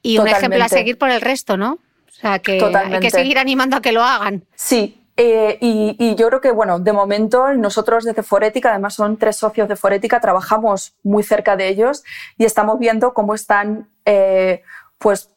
[0.05, 1.73] y un ejemplo a seguir por el resto, ¿no?
[1.73, 4.45] O sea, que hay que seguir animando a que lo hagan.
[4.55, 9.37] Sí, eh, y, yo creo que, bueno, de momento nosotros desde Forética, además son tres
[9.37, 12.03] socios de Forética, trabajamos muy cerca de ellos
[12.37, 14.61] y estamos viendo cómo están, eh,
[14.97, 15.31] pues,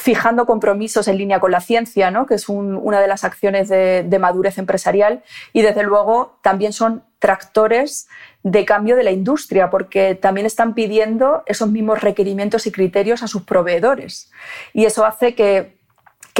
[0.00, 2.24] fijando compromisos en línea con la ciencia, ¿no?
[2.24, 8.06] que es una de las acciones de, madurez empresarial, y desde luego también son tractores
[8.44, 13.26] de cambio de la industria, porque también están pidiendo esos mismos requerimientos y criterios a
[13.26, 14.30] sus proveedores.
[14.72, 15.74] Y eso hace que,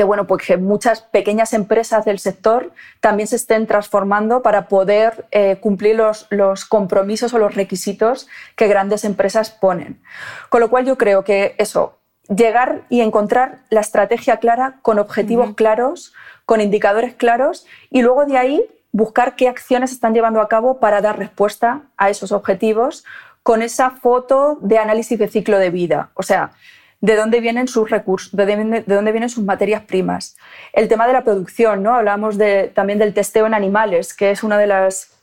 [0.05, 5.57] bueno, pues que muchas pequeñas empresas del sector también se estén transformando para poder eh,
[5.61, 10.01] cumplir los, compromisos o los requisitos que grandes empresas ponen.
[10.49, 11.98] Con lo cual yo creo que eso,
[12.29, 16.13] llegar y encontrar la estrategia clara con objetivos claros,
[16.47, 21.01] con indicadores claros y luego de ahí buscar qué acciones están llevando a cabo para
[21.01, 23.05] dar respuesta a esos objetivos
[23.43, 26.11] con esa foto de análisis de ciclo de vida.
[26.15, 26.53] O sea,
[27.01, 30.37] de dónde vienen sus recursos, de dónde, vienen sus materias primas.
[30.73, 31.95] El tema de la producción, ¿no?
[31.95, 35.18] Hablamos de, también del testeo en animales, que es una de las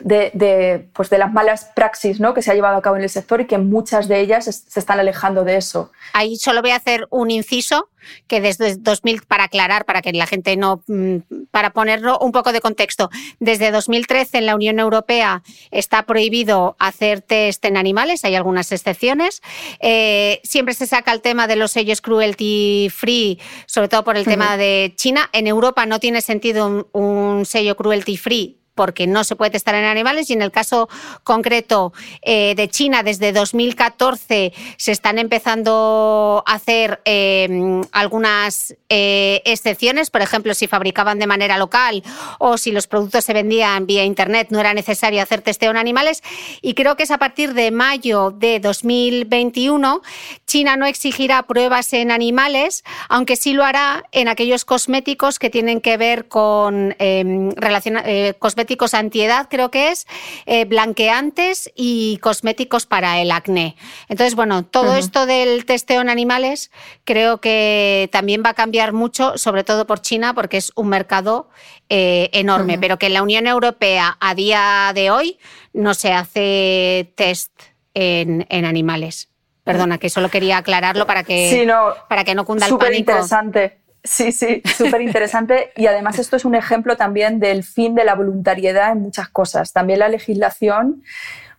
[0.00, 2.34] de, pues de las malas praxis ¿no?
[2.34, 4.80] que se ha llevado a cabo en el sector y que muchas de ellas se
[4.80, 5.90] están alejando de eso.
[6.12, 7.88] Ahí solo voy a hacer un inciso
[8.26, 11.16] que desde 2000, para aclarar, para que la gente no, mm,
[11.50, 17.20] para ponerlo un poco de contexto, desde 2013 en la Unión Europea está prohibido hacer
[17.20, 19.42] test en animales, hay algunas excepciones.
[19.80, 24.24] Eh, siempre se saca el tema de los sellos cruelty free, sobre todo por el
[24.24, 25.28] tema de China.
[25.32, 29.84] En Europa no tiene sentido un sello cruelty free porque no se puede testar en
[29.84, 30.88] animales y en el caso
[31.24, 40.10] concreto eh, de China desde 2014 se están empezando a hacer em, algunas eh, excepciones,
[40.10, 42.04] por ejemplo, si fabricaban de manera local
[42.38, 46.22] o si los productos se vendían vía Internet no era necesario hacer testeo en animales.
[46.62, 50.02] Y creo que es a partir de mayo de 2021
[50.46, 55.80] China no exigirá pruebas en animales, aunque sí lo hará en aquellos cosméticos que tienen
[55.80, 60.06] que ver con eh, cosméticos cosméticos antiedad, creo que es,
[60.46, 63.76] eh, blanqueantes y cosméticos para el acné.
[64.08, 66.70] Entonces, bueno, todo esto del testeo en animales
[67.04, 71.48] creo que también va a cambiar mucho, sobre todo por China, porque es un mercado
[71.88, 75.38] eh, enorme, pero que en la Unión Europea a día de hoy
[75.72, 77.52] no se hace test
[77.94, 79.30] en, animales.
[79.64, 83.12] Perdona, que solo quería aclararlo para que, no, para que no cunda el pánico.
[83.12, 83.78] interesante.
[84.04, 85.72] Sí, sí, súper interesante.
[85.76, 89.72] y además esto es un ejemplo también del fin de la voluntariedad en muchas cosas.
[89.72, 91.02] También la legislación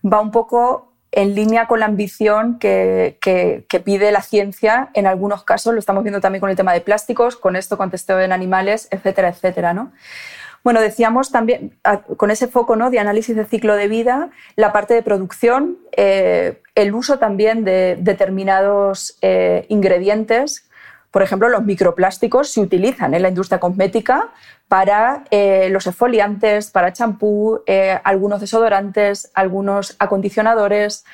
[0.04, 3.18] va un poco en línea con la ambición que,
[3.84, 5.74] pide la ciencia en algunos casos.
[5.74, 8.88] Lo estamos viendo también con el tema de plásticos, con esto, con testeo en animales,
[8.92, 9.74] etcétera, etcétera.
[9.74, 9.92] ¿no?
[10.64, 11.80] Bueno, decíamos también,
[12.18, 12.92] con ese foco ¿no?
[12.92, 17.98] de análisis de ciclo de vida, la parte de producción, eh, el uso también de
[18.00, 20.69] determinados eh, ingredientes
[21.12, 24.30] por ejemplo, los microplásticos se utilizan en la industria cosmética
[24.68, 31.06] para eh, los esfoliantes, para champú, eh, algunos desodorantes, algunos acondicionadores.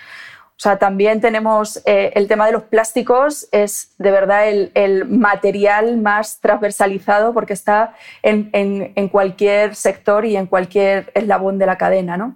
[0.58, 5.98] O sea, también tenemos eh, el tema de los plásticos, es de verdad el, material
[5.98, 7.94] más transversalizado porque está
[8.24, 12.16] en, en, cualquier sector y en cualquier eslabón de la cadena.
[12.16, 12.36] ¿no?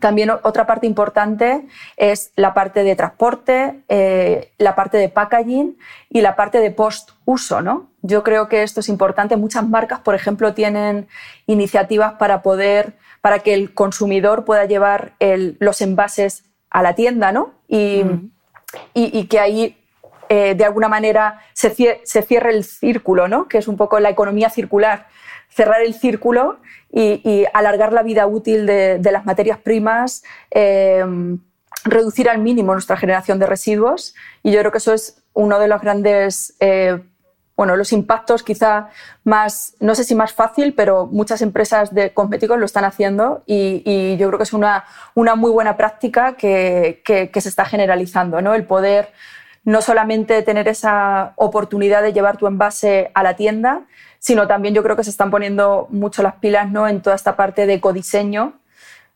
[0.00, 1.66] También otra parte importante
[1.96, 5.78] es la parte de transporte, eh, la parte de packaging
[6.10, 7.60] y la parte de post-uso.
[7.60, 7.88] ¿no?
[8.02, 9.36] Yo creo que esto es importante.
[9.36, 11.08] Muchas marcas, por ejemplo, tienen
[11.46, 17.54] iniciativas para poder, para que el consumidor pueda llevar los envases a la tienda, ¿no?
[17.68, 18.04] Y,
[19.28, 19.76] que ahí
[20.28, 23.48] eh, de alguna manera se, cierre el círculo, ¿no?
[23.48, 25.06] Que es un poco la economía circular
[25.48, 26.58] cerrar el círculo
[26.92, 31.38] y, alargar la vida útil de, las materias primas, em,
[31.84, 34.14] reducir al mínimo nuestra generación de residuos.
[34.42, 36.98] Y yo creo que eso es uno de los grandes, eh,
[37.56, 38.88] bueno, los impactos quizá
[39.24, 44.16] más, no sé si más fácil, pero muchas empresas de cosméticos lo están haciendo y,
[44.16, 44.84] yo creo que es una,
[45.14, 48.54] una muy buena práctica que, que, se está generalizando, ¿no?
[48.54, 49.12] El poder
[49.64, 53.82] no solamente tener esa oportunidad de llevar tu envase a la tienda,
[54.26, 56.88] sino también yo creo que se están poniendo mucho las pilas ¿no?
[56.88, 58.54] en toda esta parte de ecodiseño.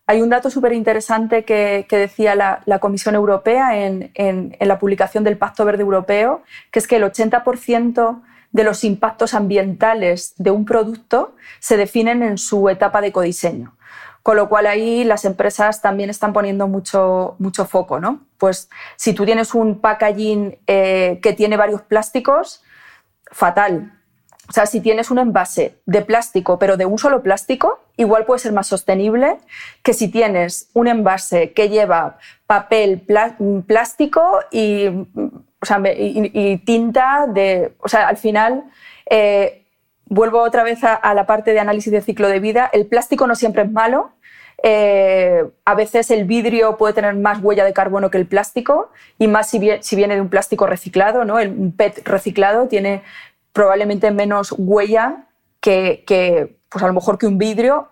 [0.07, 5.37] Hay un dato súper interesante que, decía la, Comisión Europea en, en, la publicación del
[5.37, 11.35] Pacto Verde Europeo, que es que el 80% de los impactos ambientales de un producto
[11.59, 13.77] se definen en su etapa de ecodiseño.
[14.23, 17.99] Con lo cual ahí las empresas también están poniendo mucho, mucho foco.
[17.99, 18.21] ¿no?
[18.39, 22.63] Pues si tú tienes un packaging eh, que tiene varios plásticos,
[23.33, 23.97] fatal.
[24.51, 28.41] O sea, si tienes un envase de plástico, pero de un solo plástico, igual puede
[28.41, 29.37] ser más sostenible
[29.85, 33.01] que si tienes un envase que lleva papel,
[33.65, 34.89] plástico y,
[36.65, 37.77] tinta de...
[37.79, 38.65] O sea, al final,
[39.09, 39.67] eh,
[40.07, 42.69] vuelvo otra vez a, la parte de análisis de ciclo de vida.
[42.73, 44.11] El plástico no siempre es malo.
[44.65, 49.27] Eh, a veces el vidrio puede tener más huella de carbono que el plástico y
[49.29, 51.39] más si, viene de un plástico reciclado, ¿no?
[51.39, 53.03] El PET reciclado tiene
[53.53, 55.29] probablemente menos huella
[55.61, 57.91] que, que, pues a lo mejor que un vidrio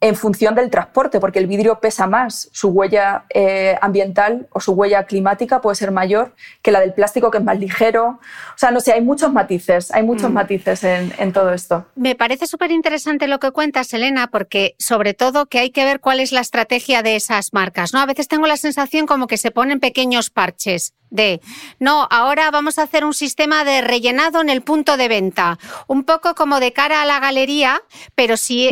[0.00, 4.72] en función del transporte, porque el vidrio pesa más, su huella eh, ambiental o su
[4.72, 8.18] huella climática puede ser mayor que la del plástico, que es más ligero.
[8.54, 10.34] O sea, no sé, hay muchos matices, hay muchos mm.
[10.34, 11.86] matices en, en, todo esto.
[11.96, 16.00] Me parece súper interesante lo que cuentas, Elena, porque sobre todo que hay que ver
[16.00, 17.92] cuál es la estrategia de esas marcas.
[17.92, 18.00] ¿no?
[18.00, 21.40] A veces tengo la sensación como que se ponen pequeños parches de,
[21.78, 26.04] no, ahora vamos a hacer un sistema de rellenado en el punto de venta, un
[26.04, 27.82] poco como de cara a la galería,
[28.14, 28.70] pero sí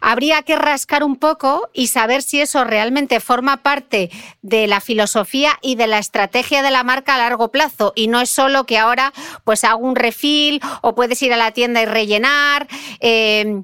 [0.00, 4.10] habría que rascar un poco y saber si eso realmente forma parte
[4.42, 7.92] de la filosofía y de la estrategia de la marca a largo plazo.
[7.96, 9.12] Y no es solo que ahora
[9.44, 12.68] pues hago un refil o puedes ir a la tienda y rellenar.
[13.00, 13.62] Eh,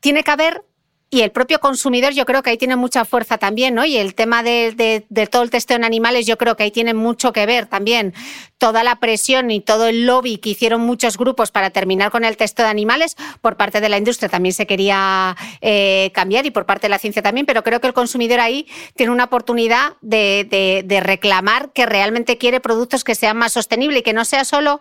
[0.00, 0.64] tiene que haber
[1.10, 3.84] y el propio consumidor yo creo que ahí tiene mucha fuerza también, ¿no?
[3.86, 7.32] Y el tema de, todo el testeo en animales yo creo que ahí tiene mucho
[7.32, 8.12] que ver también.
[8.58, 12.36] Toda la presión y todo el lobby que hicieron muchos grupos para terminar con el
[12.36, 16.66] testeo de animales por parte de la industria también se quería eh, cambiar y por
[16.66, 20.84] parte de la ciencia también, pero creo que el consumidor ahí tiene una oportunidad de,
[20.84, 24.80] de reclamar que realmente quiere productos que sean más sostenibles y que no sea solo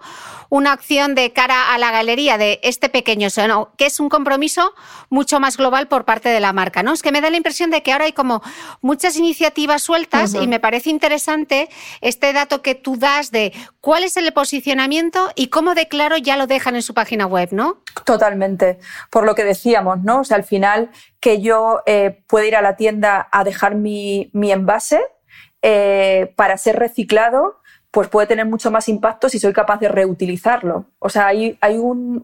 [0.49, 4.73] una acción de cara a la galería de este pequeño, sino que es un compromiso
[5.09, 6.93] mucho más global por parte de la marca, ¿no?
[6.93, 8.41] Es que me da la impresión de que ahora hay como
[8.82, 11.70] muchas iniciativas sueltas y me parece interesante
[12.01, 16.38] este dato que tú das de cuál es el posicionamiento y cómo de claro ya
[16.38, 17.82] lo dejan en su página web, ¿no?
[18.05, 18.80] Totalmente.
[19.09, 20.22] Por lo que decíamos, ¿no?
[20.22, 20.89] O sea, al final
[21.20, 25.01] que yo eh, pueda ir a la tienda a dejar mi, envase
[25.61, 27.59] eh, para ser reciclado,
[27.97, 30.85] pues puede tener mucho más impacto si soy capaz de reutilizarlo.
[30.99, 31.57] O sea, hay,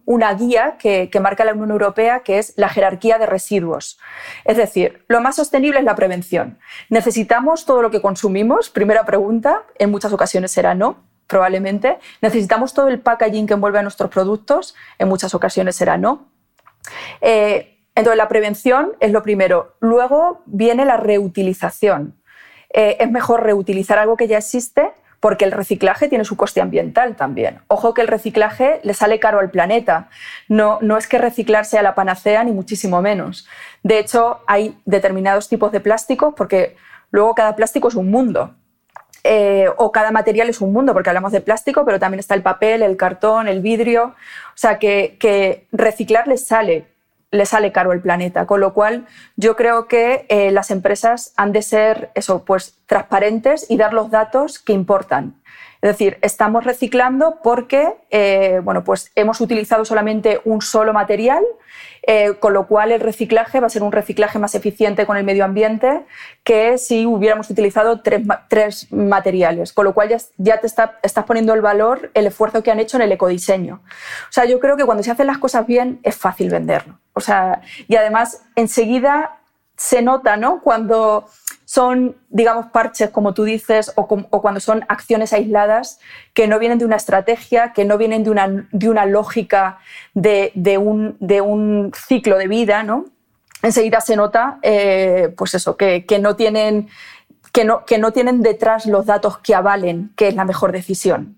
[0.06, 3.98] una guía que, marca la Unión Europea que es la jerarquía de residuos.
[4.46, 6.60] Es decir, lo más sostenible es la prevención.
[6.90, 8.70] ¿Necesitamos todo lo que consumimos?
[8.70, 11.98] Primera pregunta, en muchas ocasiones será no, probablemente.
[12.22, 14.76] ¿Necesitamos todo el packaging que envuelve a nuestros productos?
[15.00, 16.28] En muchas ocasiones será no.
[17.20, 19.74] Eh, entonces, la prevención es lo primero.
[19.80, 22.22] Luego viene la reutilización.
[22.72, 24.92] Eh, es mejor reutilizar algo que ya existe
[25.24, 27.62] porque el reciclaje tiene su coste ambiental también.
[27.70, 30.10] Ojo que el reciclaje le sale caro al planeta.
[30.50, 33.48] No, no es que reciclar sea la panacea, ni muchísimo menos.
[33.84, 36.76] De hecho, hay determinados tipos de plásticos porque
[37.10, 38.54] luego cada plástico es un mundo.
[39.24, 42.42] Eh, o cada material es un mundo, porque hablamos de plástico, pero también está el
[42.42, 44.08] papel, el cartón, el vidrio.
[44.08, 46.93] O sea, que, que reciclar les sale
[47.34, 48.46] le sale caro el planeta.
[48.46, 53.66] Con lo cual, yo creo que eh, las empresas han de ser eso, pues, transparentes
[53.70, 55.42] y dar los datos que importan.
[55.84, 61.44] Es decir, estamos reciclando porque eh, bueno, pues hemos utilizado solamente un solo material,
[62.04, 65.26] eh, con lo cual el reciclaje va a ser un reciclaje más eficiente con el
[65.26, 66.06] medio ambiente
[66.46, 69.74] que si hubiéramos utilizado tres, materiales.
[69.74, 73.04] Con lo cual ya, te estás poniendo el valor, el esfuerzo que han hecho en
[73.04, 73.82] el ecodiseño.
[73.84, 76.98] O sea, yo creo que cuando se hacen las cosas bien es fácil venderlo.
[77.12, 79.43] O sea, y además enseguida
[79.84, 80.62] se nota, ¿no?
[80.62, 81.28] Cuando
[81.66, 86.00] son, digamos, parches, como tú dices, o, cuando son acciones aisladas
[86.34, 89.80] que no vienen de una estrategia, que no vienen de una, de una lógica
[90.14, 93.08] de, un, de, un, ciclo de vida, ¿no?
[93.62, 96.88] Enseguida se nota, eh, pues eso, que, no tienen,
[97.52, 101.38] que, no, que no tienen detrás los datos que avalen que es la mejor decisión.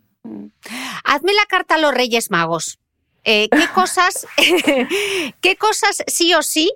[1.03, 2.77] Hazme la carta a los Reyes Magos.
[3.23, 4.27] Eh, ¿qué, cosas,
[5.41, 6.71] ¿Qué cosas sí o sí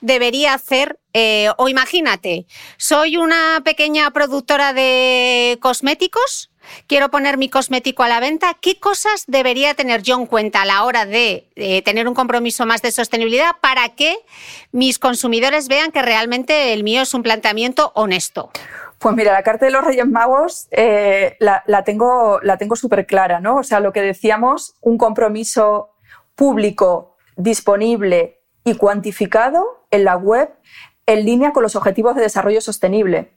[0.00, 6.50] debería hacer, eh, o imagínate, soy una pequeña productora de cosméticos,
[6.86, 10.66] quiero poner mi cosmético a la venta, ¿qué cosas debería tener yo en cuenta a
[10.66, 14.18] la hora de tener un compromiso más de sostenibilidad para que
[14.72, 18.50] mis consumidores vean que realmente el mío es un planteamiento honesto?
[18.98, 23.38] Pues mira, la carta de los Reyes Magos eh, la, tengo, la tengo súper clara,
[23.38, 23.58] ¿no?
[23.58, 25.90] O sea, lo que decíamos, un compromiso
[26.34, 28.37] público, disponible
[28.68, 30.50] y cuantificado en la web
[31.06, 33.32] en línea con los objetivos de desarrollo sostenible.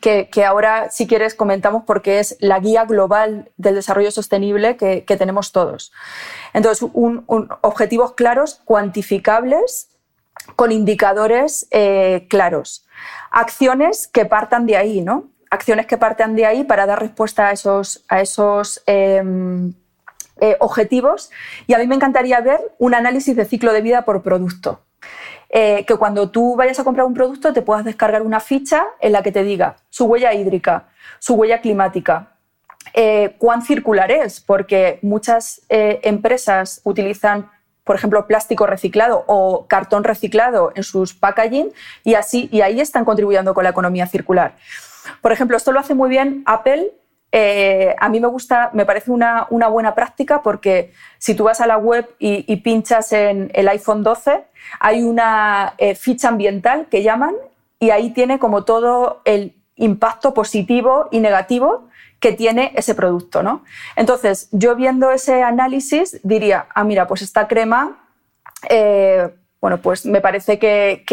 [0.00, 5.50] Que, ahora, si quieres, comentamos porque es la guía global del desarrollo sostenible que, tenemos
[5.50, 5.92] todos.
[6.54, 6.88] Entonces,
[7.60, 9.88] objetivos claros, cuantificables,
[10.54, 12.86] con indicadores eh, claros.
[13.32, 15.30] Acciones que partan de ahí, ¿no?
[15.50, 19.74] Acciones que partan de ahí para dar respuesta a esos, a esos em,
[20.40, 21.30] eh, objetivos.
[21.66, 24.80] Y a mí me encantaría ver un análisis de ciclo de vida por producto.
[25.48, 29.10] Eh, que cuando tú vayas a comprar un producto te puedas descargar una ficha en
[29.10, 30.88] la que te diga su huella hídrica,
[31.18, 32.34] su huella climática,
[32.94, 37.50] eh, cuán circular es, porque muchas empresas utilizan
[37.82, 41.72] por ejemplo, plástico reciclado o cartón reciclado en sus packaging
[42.04, 44.54] y así y ahí están contribuyendo con la economía circular.
[45.20, 46.92] Por ejemplo, esto lo hace muy bien Apple
[47.32, 51.66] eh, a mí me gusta, me parece una, buena práctica porque si tú vas a
[51.66, 54.44] la web y, pinchas en el iPhone 12,
[54.80, 57.34] hay una eh, ficha ambiental que llaman
[57.78, 63.42] y ahí tiene como todo el impacto positivo y negativo que tiene ese producto.
[63.42, 63.64] ¿no?
[63.96, 67.98] Entonces, yo viendo ese análisis diría, ah, mira, pues esta crema,
[68.68, 71.04] eh, bueno, pues me parece que,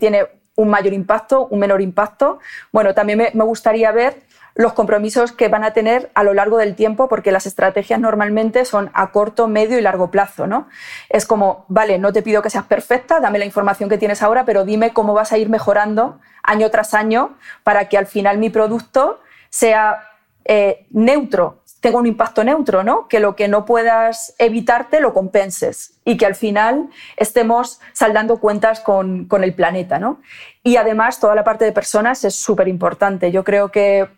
[0.00, 2.38] tiene un mayor impacto, un menor impacto.
[2.72, 4.25] Bueno, también me gustaría ver
[4.56, 8.64] los compromisos que van a tener a lo largo del tiempo, porque las estrategias normalmente
[8.64, 10.46] son a corto, medio y largo plazo.
[10.46, 10.68] ¿no?
[11.10, 14.44] Es como, vale, no te pido que seas perfecta, dame la información que tienes ahora,
[14.46, 18.48] pero dime cómo vas a ir mejorando año tras año para que al final mi
[18.48, 20.08] producto sea
[20.46, 23.08] eh, neutro, tenga un impacto neutro, ¿no?
[23.08, 28.80] Que lo que no puedas evitarte lo compenses y que al final estemos saldando cuentas
[28.80, 30.20] con, con el planeta, ¿no?
[30.62, 33.30] Y además toda la parte de personas es súper importante.
[33.30, 34.08] Yo creo que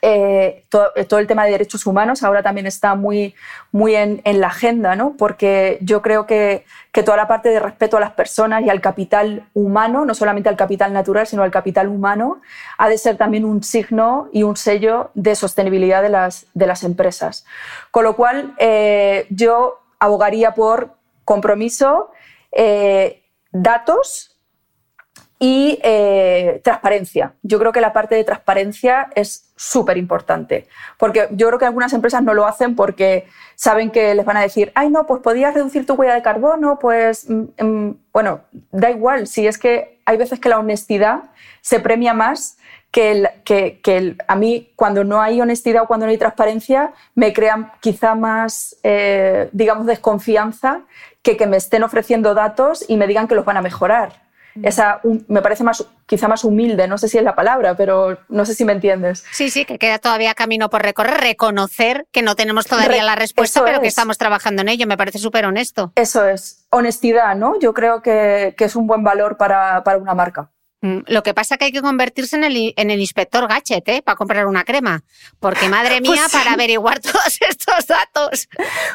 [0.00, 0.64] eh,
[0.94, 3.34] eh, todo, el tema de derechos humanos ahora también está muy,
[3.72, 5.16] muy en, la agenda, ¿no?
[5.16, 6.64] porque yo creo que,
[7.04, 10.56] toda la parte de respeto a las personas y al capital humano, no solamente al
[10.56, 12.40] capital natural, sino al capital humano,
[12.76, 16.82] ha de ser también un signo y un sello de sostenibilidad de las, de las
[16.82, 17.46] empresas.
[17.92, 22.10] Con lo cual, eh, yo abogaría por compromiso,
[23.52, 24.27] datos
[25.38, 27.34] y eh, transparencia.
[27.42, 30.66] Yo creo que la parte de transparencia es súper importante,
[30.98, 34.42] porque yo creo que algunas empresas no lo hacen porque saben que les van a
[34.42, 38.40] decir, ay, no, pues podías reducir tu huella de carbono, pues, mm, mm, bueno,
[38.72, 41.24] da igual, si es que hay veces que la honestidad
[41.60, 42.58] se premia más
[42.90, 47.32] que, el, que, a mí cuando no hay honestidad o cuando no hay transparencia me
[47.32, 50.80] crean quizá más, eh, digamos, desconfianza
[51.22, 54.27] que que me estén ofreciendo datos y me digan que los van a mejorar
[54.62, 58.44] esa me parece más quizá más humilde, no sé si es la palabra, pero no
[58.46, 59.24] sé si me entiendes.
[59.30, 63.62] Sí, sí, que queda todavía camino por recorrer, reconocer que no tenemos todavía la respuesta,
[63.64, 65.92] pero que estamos trabajando en ello, me parece súper honesto.
[65.94, 67.58] Eso es, honestidad, ¿no?
[67.60, 70.50] Yo creo que, es un buen valor para, una marca.
[70.80, 73.88] Mm, lo que pasa es que hay que convertirse en el, en el inspector gadget
[73.88, 74.02] ¿eh?
[74.02, 75.02] para comprar una crema.
[75.40, 78.48] Porque madre pues mía, para averiguar todos estos datos.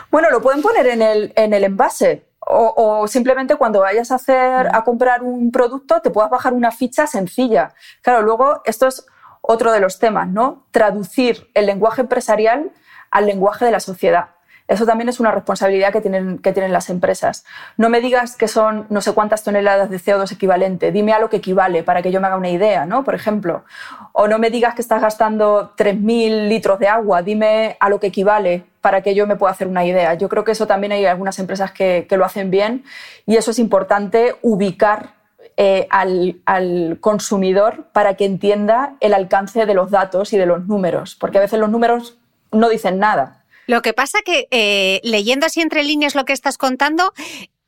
[0.10, 2.26] Bueno, lo pueden poner en el, en el envase.
[2.46, 7.08] O, simplemente cuando vayas a hacer a comprar un producto te puedas bajar una ficha
[7.08, 7.74] sencilla.
[8.02, 9.06] Claro, luego esto es
[9.42, 10.66] otro de los temas, ¿no?
[10.72, 12.72] Traducir el lenguaje empresarial
[13.12, 14.30] al lenguaje de la sociedad.
[14.68, 17.46] Eso también es una responsabilidad que tienen, que tienen las empresas.
[17.76, 21.30] No me digas que son no sé cuántas toneladas de CO2 equivalente, dime a lo
[21.30, 23.04] que equivale para que yo me haga una idea, ¿no?
[23.04, 23.66] Por ejemplo.
[24.14, 28.08] O no me digas que estás gastando 3.000 litros de agua, dime a lo que
[28.08, 30.14] equivale para que yo me pueda hacer una idea.
[30.16, 32.84] Yo creo que eso también hay algunas empresas que, lo hacen bien
[33.26, 35.14] y eso es importante ubicar
[35.56, 40.68] eh, al, al, consumidor para que entienda el alcance de los datos y de los
[40.68, 42.18] números, porque a veces los números
[42.52, 43.44] no dicen nada.
[43.68, 47.14] Lo que pasa que eh, leyendo así entre líneas lo que estás contando,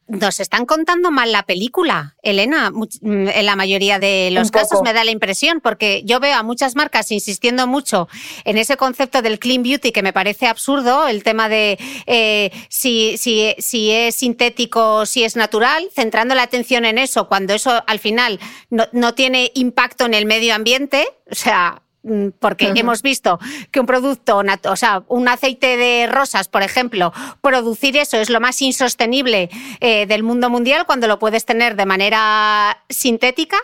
[0.07, 4.93] nos están contando mal la película, Elena, mm, en la mayoría de los casos me
[4.93, 8.07] da la impresión, porque yo veo a muchas marcas insistiendo mucho
[8.43, 13.17] en ese concepto del clean beauty que me parece absurdo, el tema de eh, si,
[13.17, 17.99] si, si, es sintético, si es natural, centrando la atención en eso, cuando eso al
[17.99, 18.39] final
[18.69, 23.39] no, no tiene impacto en el medio ambiente, o sea, Mm, porque hemos visto
[23.71, 28.39] que un producto, o sea, un aceite de rosas, por ejemplo, producir eso es lo
[28.39, 29.49] más insostenible
[29.79, 33.57] eh, del mundo mundial cuando lo puedes tener de manera sintética.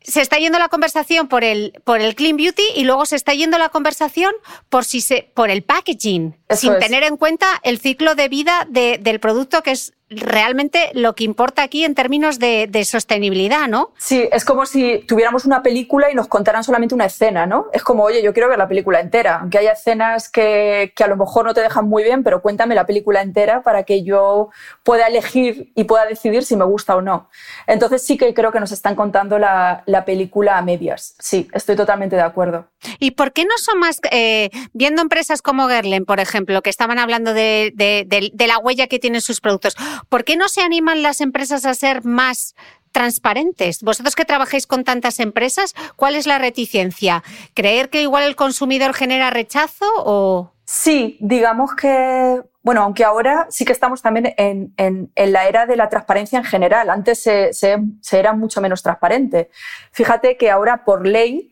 [0.00, 3.34] Se está yendo la conversación por el, por el clean beauty y luego se está
[3.34, 4.32] yendo la conversación
[4.68, 9.18] por, si se, por el packaging, sin tener en cuenta el ciclo de vida del
[9.18, 13.92] producto que es realmente lo que importa aquí en términos de, sostenibilidad, ¿no?
[13.98, 17.66] Sí, es como si tuviéramos una película y nos contaran solamente una escena, ¿no?
[17.72, 21.06] Es como, oye, yo quiero ver la película entera, aunque haya escenas que, que a
[21.06, 24.50] lo mejor no te dejan muy bien, pero cuéntame la película entera para que yo
[24.82, 27.28] pueda elegir y pueda decidir si me gusta o no.
[27.66, 31.14] Entonces sí que creo que nos están contando la, la película a medias.
[31.18, 32.66] Sí, estoy totalmente de acuerdo.
[32.98, 36.98] ¿Y por qué no son más, eh, viendo empresas como Gerlen, por ejemplo, que estaban
[36.98, 39.76] hablando de, de, la huella que tienen sus productos,
[40.08, 42.54] ¿por qué no se animan las empresas a ser más
[42.92, 43.82] transparentes.
[43.82, 47.22] Vosotros que trabajáis con tantas empresas, ¿cuál es la reticencia?
[47.54, 50.52] ¿Creer que igual el consumidor genera rechazo o...?
[50.64, 55.74] Sí, digamos que, bueno, aunque ahora sí que estamos también en, en, la era de
[55.74, 56.90] la transparencia en general.
[56.90, 59.50] Antes se, se, se, era mucho menos transparente.
[59.90, 61.49] Fíjate que ahora por ley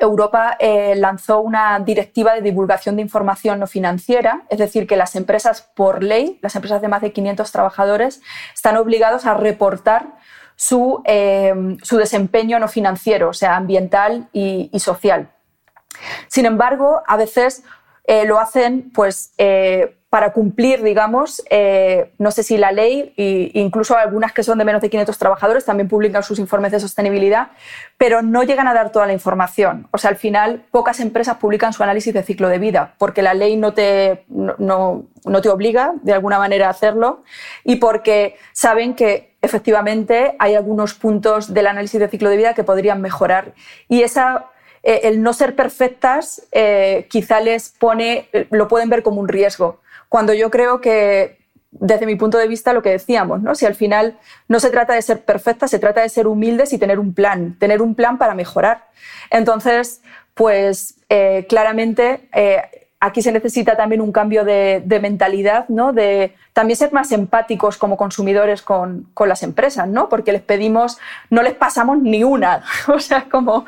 [0.00, 5.16] Europa eh, lanzó una directiva de divulgación de información no financiera, es decir, que las
[5.16, 8.22] empresas por ley, las empresas de más de 500 trabajadores,
[8.54, 10.16] están obligados a reportar
[10.56, 11.54] su, eh,
[11.90, 15.30] desempeño no financiero, o sea, ambiental y, social.
[16.26, 17.62] Sin embargo, a veces
[18.08, 19.32] eh, lo hacen pues,
[20.10, 24.64] para cumplir, digamos, eh, no sé si la ley, e incluso algunas que son de
[24.64, 27.48] menos de 500 trabajadores también publican sus informes de sostenibilidad,
[27.98, 29.86] pero no llegan a dar toda la información.
[29.90, 33.34] O sea, al final, pocas empresas publican su análisis de ciclo de vida, porque la
[33.34, 37.22] ley no te, no, no te obliga de alguna manera a hacerlo
[37.62, 42.64] y porque saben que efectivamente hay algunos puntos del análisis de ciclo de vida que
[42.64, 43.52] podrían mejorar.
[43.88, 44.46] Y esa
[44.88, 49.82] eh, el no ser perfectas eh, quizá les pone, lo pueden ver como un riesgo
[50.08, 51.36] cuando yo creo que
[51.70, 53.54] desde mi punto de vista lo que decíamos, ¿no?
[53.54, 54.18] Si al final
[54.48, 57.58] no se trata de ser perfecta, se trata de ser humildes y tener un plan,
[57.58, 58.86] tener un plan para mejorar.
[59.30, 60.00] Entonces,
[60.32, 65.92] pues eh, claramente eh, aquí se necesita también un cambio de, mentalidad, ¿no?
[65.92, 70.08] De también ser más empáticos como consumidores con, las empresas, ¿no?
[70.08, 70.98] Porque les pedimos,
[71.30, 72.64] no les pasamos ni una.
[72.88, 73.64] o sea, como,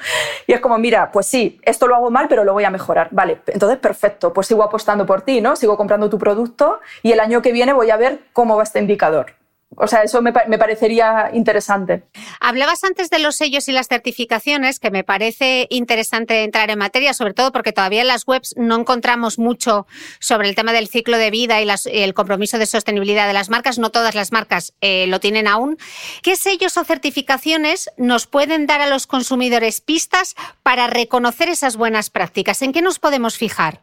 [0.47, 3.09] y es como, mira, pues sí, esto lo hago mal, pero lo voy a mejorar.
[3.11, 5.57] Vale, entonces perfecto, pues sigo apostando por ti, ¿no?
[5.57, 8.81] Sigo comprando tu producto y el año que viene voy a ver cómo va este
[8.81, 9.40] indicador.
[9.77, 12.03] O sea, eso me, parecería interesante.
[12.41, 17.15] Hablabas antes de los sellos y las certificaciones, que me parece interesante entrar en materia,
[17.15, 19.87] sobre todo porque todavía en las webs no encontramos mucho
[20.19, 23.79] sobre el tema del ciclo de vida y, el compromiso de sostenibilidad de las marcas.
[23.79, 25.79] No todas las marcas eh, lo tienen aún.
[26.23, 32.11] ¿Qué sellos o certificaciones nos pueden dar a los consumidores pistas para reconocer esas buenas
[32.11, 32.61] prácticas?
[32.63, 33.83] ¿En qué nos podemos fijar?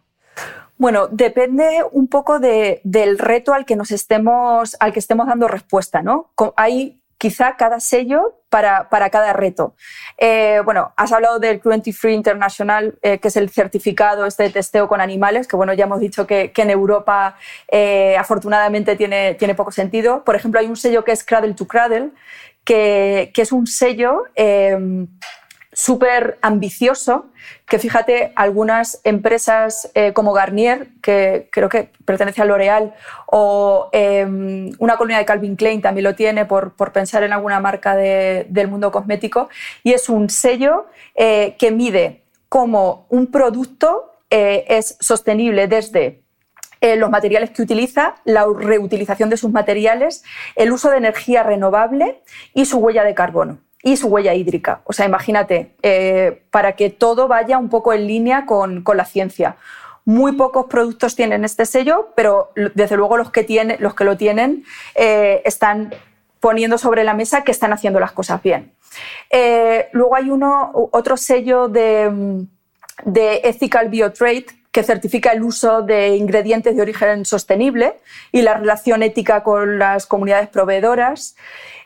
[0.78, 6.04] Bueno, depende un poco del reto al que nos estemos, al que estemos dando respuesta,
[6.04, 6.32] ¿no?
[6.56, 9.76] Hay quizá cada sello para, cada reto.
[10.18, 14.50] Eh, bueno, has hablado del Cruelty Free International, eh, que es el certificado este de
[14.52, 17.38] testeo con animales, que bueno, ya hemos dicho que, en Europa
[17.70, 20.24] eh, afortunadamente tiene, tiene poco sentido.
[20.24, 22.12] Por ejemplo, hay un sello que es Cradle to Cradle,
[22.64, 24.26] que, que es un sello
[25.78, 27.28] súper ambicioso,
[27.68, 32.96] que fíjate, algunas empresas eh, como Garnier, que creo que pertenece a L'Oreal,
[33.28, 37.96] o em, una colonia de Calvin Klein también lo tiene por, pensar en alguna marca
[37.96, 39.50] del mundo cosmético,
[39.84, 46.24] y es un sello eh, que mide cómo un producto eh, es sostenible desde
[46.82, 50.24] los materiales que utiliza, la reutilización de sus materiales,
[50.56, 52.22] el uso de energía renovable
[52.56, 54.82] y su huella de carbono y su huella hídrica.
[54.86, 59.58] O sea, imagínate, eh, para que todo vaya un poco en línea con, la ciencia.
[60.06, 64.64] Muy pocos productos tienen este sello, pero desde luego los que, los que lo tienen
[64.96, 65.94] eh, están
[66.40, 68.74] poniendo sobre la mesa que están haciendo las cosas bien.
[69.30, 72.46] Eh, luego hay uno, otro sello de,
[73.04, 74.46] de Ethical Biotrade
[74.78, 77.96] que certifica el uso de ingredientes de origen sostenible
[78.32, 81.36] y la relación ética con las comunidades proveedoras.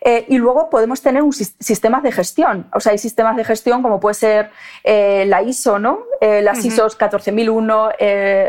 [0.01, 2.67] Eh, y luego podemos tener un sistemas de gestión.
[2.73, 4.49] O sea, hay sistemas de gestión como puede ser
[4.83, 5.99] eh, la ISO, ¿no?
[6.19, 7.91] Eh, las ISO 14001.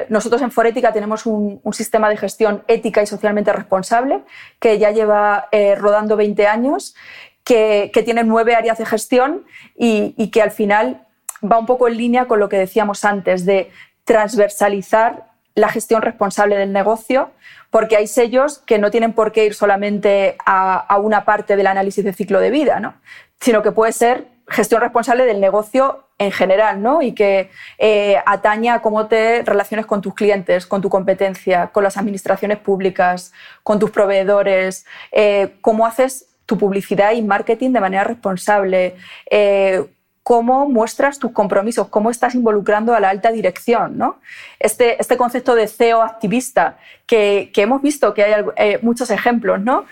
[0.08, 4.24] nosotros en Forética tenemos un, sistema de gestión ética y socialmente responsable
[4.58, 6.96] que ya lleva rodando 20 años,
[7.44, 9.44] que, tiene nueve áreas de gestión
[9.76, 11.06] y, y que al final
[11.44, 13.70] va un poco en línea con lo que decíamos antes de
[14.04, 17.30] transversalizar la gestión responsable del negocio
[17.70, 22.04] porque hay sellos que no tienen por qué ir solamente a, una parte del análisis
[22.04, 22.94] de ciclo de vida, ¿no?
[23.40, 27.00] sino que puede ser gestión responsable del negocio en general ¿no?
[27.02, 31.82] y que eh, atañe a cómo te relaciones con tus clientes, con tu competencia, con
[31.82, 33.32] las administraciones públicas,
[33.62, 38.96] con tus proveedores, eh, cómo haces tu publicidad y marketing de manera responsable,
[39.30, 39.86] eh,
[40.22, 43.98] cómo muestras tus compromisos, cómo estás involucrando a la alta dirección.
[43.98, 44.20] ¿no?
[44.60, 49.84] Este, este concepto de CEO activista, que, hemos visto que hay eh, muchos ejemplos, ¿no?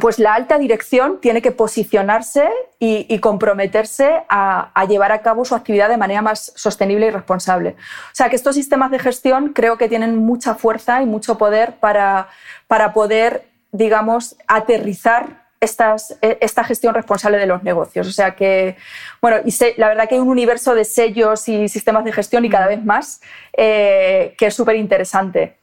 [0.00, 2.48] pues la alta dirección tiene que posicionarse
[2.78, 7.76] y, comprometerse a, llevar a cabo su actividad de manera más sostenible y responsable.
[8.06, 11.74] O sea que estos sistemas de gestión creo que tienen mucha fuerza y mucho poder
[11.74, 12.28] para,
[12.66, 18.08] para poder, digamos, aterrizar estas, e, esta gestión responsable de los negocios.
[18.08, 18.76] O sea que,
[19.20, 22.50] bueno, y la verdad que hay un universo de sellos y sistemas de gestión y
[22.50, 23.20] cada vez más
[23.56, 25.59] eh, que es súper interesante.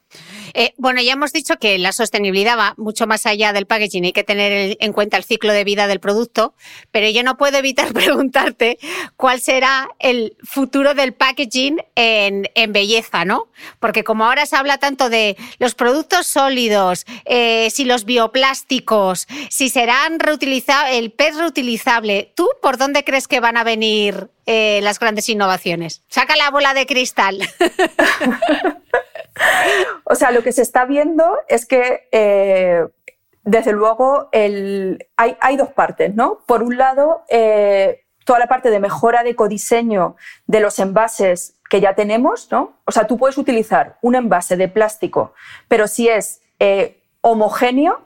[0.53, 4.13] Eh, bueno, ya hemos dicho que la sostenibilidad va mucho más allá del packaging, hay
[4.13, 6.55] que tener en cuenta el ciclo de vida del producto,
[6.91, 8.80] pero yo no puedo evitar preguntarte
[9.15, 13.47] cuál será el futuro del packaging en, belleza, ¿no?
[13.80, 19.70] Porque como ahora se habla tanto de los productos sólidos, eh, si los bioplásticos, si
[19.70, 24.99] serán reutilizables, el PET reutilizable, ¿tú por dónde crees que van a venir eh, las
[24.99, 26.03] grandes innovaciones?
[26.09, 27.39] Saca la bola de cristal.
[30.04, 32.86] o sea, lo que se está viendo es que, eh,
[33.44, 36.40] desde luego, hay, dos partes, ¿no?
[36.46, 40.18] Por un lado, eh, toda la parte de mejora de ecodiseño
[40.48, 42.78] de los envases que ya tenemos, ¿no?
[42.86, 45.34] O sea, tú puedes utilizar un envase de plástico,
[45.68, 48.02] pero si es eh, homogéneo,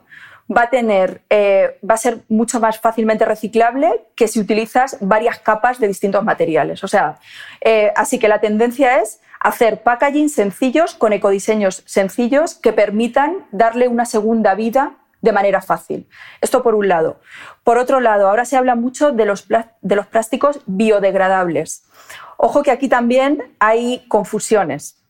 [0.54, 5.78] va a, tener, va a ser mucho más fácilmente reciclable que si utilizas varias capas
[5.78, 6.84] de distintos materiales.
[6.84, 7.18] O sea,
[7.96, 14.04] así que la tendencia es hacer packaging sencillos con ecodiseños sencillos que permitan darle una
[14.04, 16.08] segunda vida de manera fácil.
[16.40, 17.20] Esto por un lado.
[17.64, 21.84] Por otro lado, ahora se habla mucho de los, de los plásticos biodegradables.
[22.36, 25.02] Ojo que aquí también hay confusiones,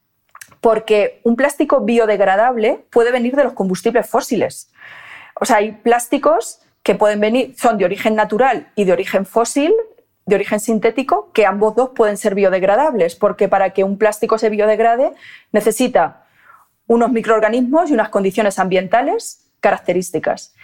[0.60, 4.70] porque un plástico biodegradable puede venir de los combustibles fósiles.
[5.40, 9.72] O sea, hay plásticos que pueden venir, son de origen natural y de origen fósil,
[10.26, 14.50] de origen sintético, que ambos dos pueden ser biodegradables, porque para que un plástico se
[14.50, 15.12] biodegrade
[15.50, 16.24] necesita
[16.86, 20.54] unos microorganismos y unas condiciones ambientales características.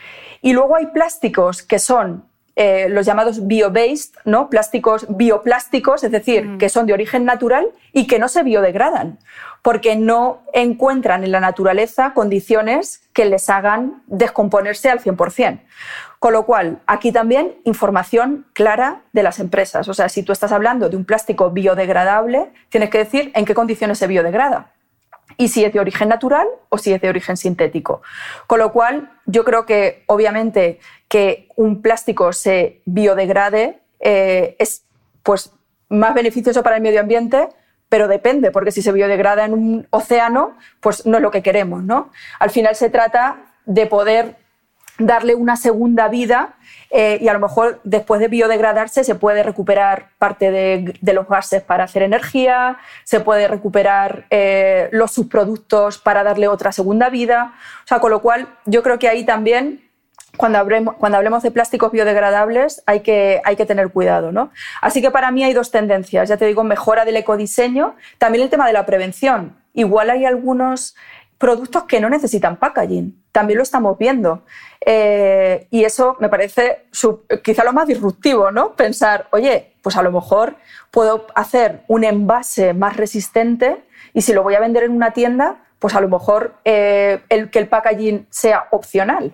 [0.42, 2.24] Y luego hay plásticos que son
[2.60, 4.50] eh, los llamados bio-based, ¿no?
[4.50, 6.58] plásticos bioplásticos, es decir, mm.
[6.58, 9.20] que son de origen natural y que no se biodegradan,
[9.62, 15.60] porque no encuentran en la naturaleza condiciones que les hagan descomponerse al 100%.
[16.18, 19.86] Con lo cual, aquí también información clara de las empresas.
[19.86, 23.54] O sea, si tú estás hablando de un plástico biodegradable, tienes que decir en qué
[23.54, 24.72] condiciones se biodegrada
[25.38, 28.02] y si es de origen natural o si es de origen sintético.
[28.46, 34.84] Con lo cual, yo creo que obviamente que un plástico se biodegrade eh, es
[35.22, 35.52] pues,
[35.88, 37.48] más beneficioso para el medio ambiente,
[37.88, 41.84] pero depende, porque si se biodegrada en un océano, pues no es lo que queremos.
[41.84, 42.10] ¿no?
[42.40, 44.36] Al final se trata de poder
[44.98, 46.54] darle una segunda vida
[46.90, 51.62] eh, y a lo mejor después de biodegradarse se puede recuperar parte de, los gases
[51.62, 57.54] para hacer energía, se puede recuperar eh, los subproductos para darle otra segunda vida.
[57.84, 59.88] O sea, con lo cual yo creo que ahí también
[60.36, 64.32] cuando hablemos, cuando hablemos, de plásticos biodegradables hay que, hay que tener cuidado.
[64.32, 64.50] ¿no?
[64.80, 66.28] Así que para mí hay dos tendencias.
[66.28, 69.56] Ya te digo, mejora del ecodiseño, también el tema de la prevención.
[69.74, 70.96] Igual hay algunos
[71.38, 73.24] productos que no necesitan packaging.
[73.32, 74.42] También lo estamos viendo.
[74.84, 76.86] Eh, y eso me parece
[77.42, 78.74] quizá lo más disruptivo, ¿no?
[78.74, 80.56] Pensar, oye, pues a lo mejor
[80.90, 85.64] puedo hacer un envase más resistente y si lo voy a vender en una tienda,
[85.78, 89.32] pues a lo mejor eh, el, que el packaging sea opcional.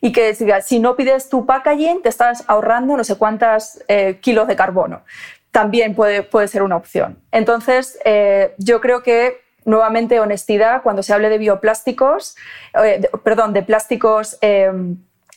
[0.00, 4.48] Y que si no pides tu packaging, te estás ahorrando no sé cuántos eh, kilos
[4.48, 5.02] de carbono.
[5.50, 7.20] También puede, puede ser una opción.
[7.30, 7.98] Entonces,
[8.58, 12.36] yo creo que nuevamente honestidad cuando se hable de bioplásticos,
[12.82, 14.70] eh, perdón, de plásticos eh,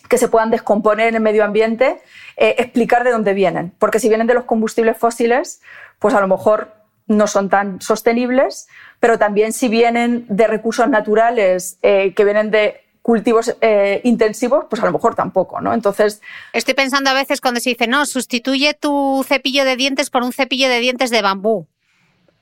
[0.10, 2.00] que se puedan descomponer en el medio ambiente,
[2.38, 3.74] eh, explicar de dónde vienen.
[3.80, 5.62] Porque si vienen de los combustibles fósiles,
[6.00, 6.74] pues a lo mejor
[7.08, 8.68] no son tan sostenibles,
[9.00, 13.56] pero también si vienen de recursos naturales que vienen de cultivos
[14.04, 15.74] intensivos, pues a lo mejor tampoco, ¿no?
[15.74, 16.22] Entonces...
[16.52, 20.34] Estoy pensando a veces cuando se dice, no, sustituye tu cepillo de dientes por un
[20.34, 21.66] cepillo de dientes de bambú.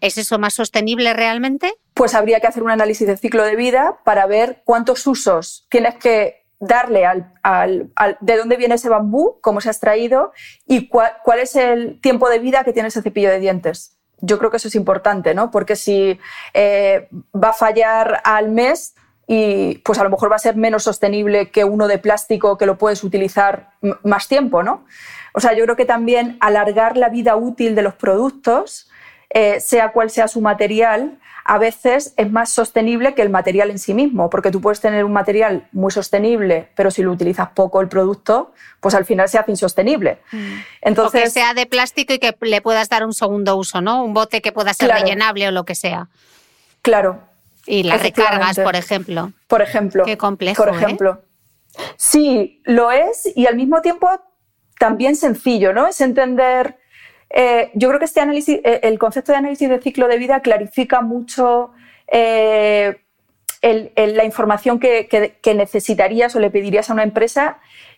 [0.01, 1.73] ¿Es eso más sostenible realmente?
[1.93, 5.95] Pues habría que hacer un análisis de ciclo de vida para ver cuántos usos tienes
[5.95, 7.91] que darle al,
[8.21, 10.31] de dónde viene ese bambú, cómo se ha extraído
[10.65, 13.97] y cuál, es el tiempo de vida que tiene ese cepillo de dientes.
[14.21, 15.51] Yo creo que eso es importante, ¿no?
[15.51, 16.19] Porque si
[16.53, 18.95] eh, va a fallar al mes,
[19.27, 22.65] y pues a lo mejor va a ser menos sostenible que uno de plástico que
[22.65, 23.71] lo puedes utilizar
[24.03, 24.85] más tiempo, ¿no?
[25.33, 28.89] O sea, yo creo que también alargar la vida útil de los productos
[29.35, 33.79] eh, sea cual sea su material, a veces es más sostenible que el material en
[33.79, 37.81] sí mismo, porque tú puedes tener un material muy sostenible, pero si lo utilizas poco
[37.81, 40.19] el producto, pues al final se hace insostenible.
[40.31, 40.53] Mm.
[40.83, 44.05] Entonces, o que sea de plástico y que le puedas dar un segundo uso, ¿no?
[44.05, 46.07] Un bote que pueda ser rellenable o lo que sea.
[46.81, 47.19] Claro.
[47.65, 49.33] Y las recargas, por ejemplo.
[49.47, 50.05] Por ejemplo.
[50.05, 50.63] Qué complejo.
[50.63, 50.77] Por ¿eh?
[50.77, 51.21] ejemplo.
[51.97, 54.09] Sí, lo es y al mismo tiempo
[54.79, 55.87] también sencillo, ¿no?
[55.87, 56.77] Es entender
[57.37, 60.39] eh, yo creo que este análisis, eh, el concepto de análisis de ciclo de vida
[60.39, 61.71] clarifica mucho
[62.07, 63.01] eh,
[63.61, 67.57] la información que, necesitarías o le pedirías a una empresa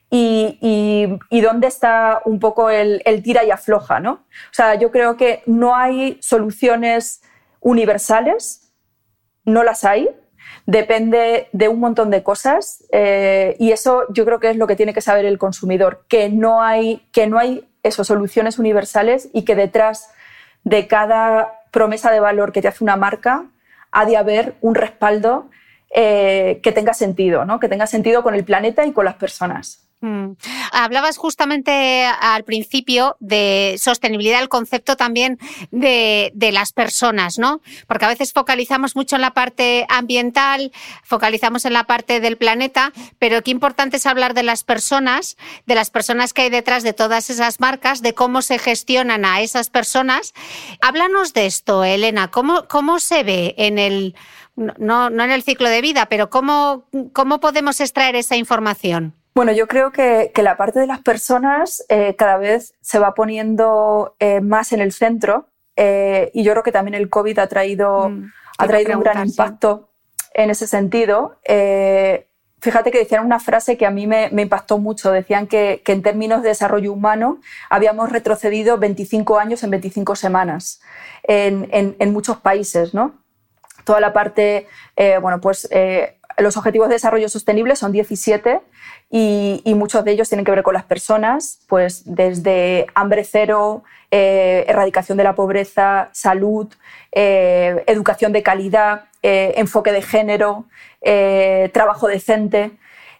[0.09, 3.99] y, dónde está un poco el, tira y afloja.
[3.99, 4.11] ¿no?
[4.13, 7.21] O sea, yo creo que no hay soluciones
[7.59, 8.71] universales,
[9.45, 10.09] no las hay,
[10.65, 14.93] depende de un montón de cosas y eso yo creo que es lo que tiene
[14.93, 19.55] que saber el consumidor, que no hay, que no hay esas soluciones universales y que
[19.55, 20.11] detrás
[20.63, 23.45] de cada promesa de valor que te hace una marca
[23.91, 25.49] ha de haber un respaldo
[25.89, 27.59] eh, que tenga sentido, ¿no?
[27.59, 29.86] que tenga sentido con el planeta y con las personas.
[29.99, 30.33] Mm.
[30.73, 35.39] Hablabas justamente al principio de sostenibilidad, el concepto también
[35.71, 37.61] de, las personas, ¿no?
[37.87, 40.71] Porque a veces focalizamos mucho en la parte ambiental,
[41.03, 45.35] focalizamos en la parte del planeta, pero qué importante es hablar de las personas,
[45.65, 49.41] de las personas que hay detrás de todas esas marcas, de cómo se gestionan a
[49.41, 50.33] esas personas.
[50.79, 54.15] Háblanos de esto, Elena, ¿cómo, cómo se ve en el,
[54.55, 59.16] no, no en el ciclo de vida, pero cómo, cómo podemos extraer esa información?
[59.37, 64.15] Bueno, yo creo que, la parte de las personas eh, cada vez se va poniendo
[64.17, 68.09] eh, más en el centro eh, y yo creo que también el COVID ha traído,
[68.09, 69.91] mm, ha traído un gran impacto
[70.33, 71.37] en ese sentido.
[72.59, 75.11] fíjate que decían una frase que a mí me, impactó mucho.
[75.11, 80.81] Decían que, en términos de desarrollo humano habíamos retrocedido 25 años en 25 semanas
[81.21, 83.13] en, en muchos países, ¿no?
[83.83, 84.67] Toda la parte,
[85.21, 85.69] bueno, pues
[86.37, 88.61] los objetivos de desarrollo sostenible son 17
[89.09, 94.65] y, muchos de ellos tienen que ver con las personas, pues desde hambre cero, eh,
[94.67, 96.67] erradicación de la pobreza, salud,
[97.11, 100.65] eh, educación de calidad, eh, enfoque de género,
[101.71, 102.71] trabajo decente.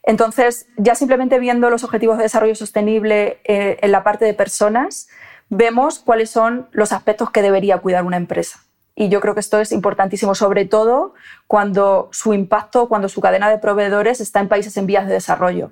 [0.03, 5.07] Entonces, ya simplemente viendo los objetivos de desarrollo sostenible en la parte de personas,
[5.49, 8.66] vemos cuáles son los aspectos que debería cuidar una empresa.
[8.99, 11.13] Y yo creo que esto es importantísimo, sobre todo
[11.45, 15.71] cuando su impacto, cuando su cadena de proveedores está en países en vías de desarrollo,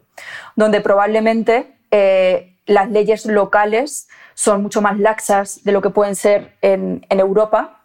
[0.56, 6.56] donde probablemente eh, las leyes locales son mucho más laxas de lo que pueden ser
[6.62, 7.82] en Europa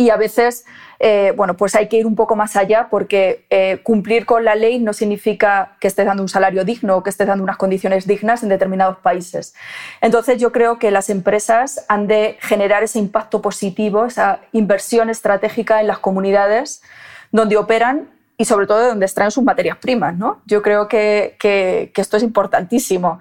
[0.00, 0.64] y a veces
[0.98, 4.54] eh, bueno, pues hay que ir un poco más allá porque eh, cumplir con la
[4.54, 8.06] ley no significa que estés dando un salario digno o que estés dando unas condiciones
[8.06, 9.54] dignas en determinados países.
[10.00, 15.80] Entonces yo creo que las empresas han de generar ese impacto positivo, esa inversión estratégica
[15.80, 16.82] en las comunidades
[17.30, 20.16] donde operan y sobre todo de donde extraen sus materias primas.
[20.16, 20.40] ¿no?
[20.46, 23.20] Yo creo que, que esto es importantísimo.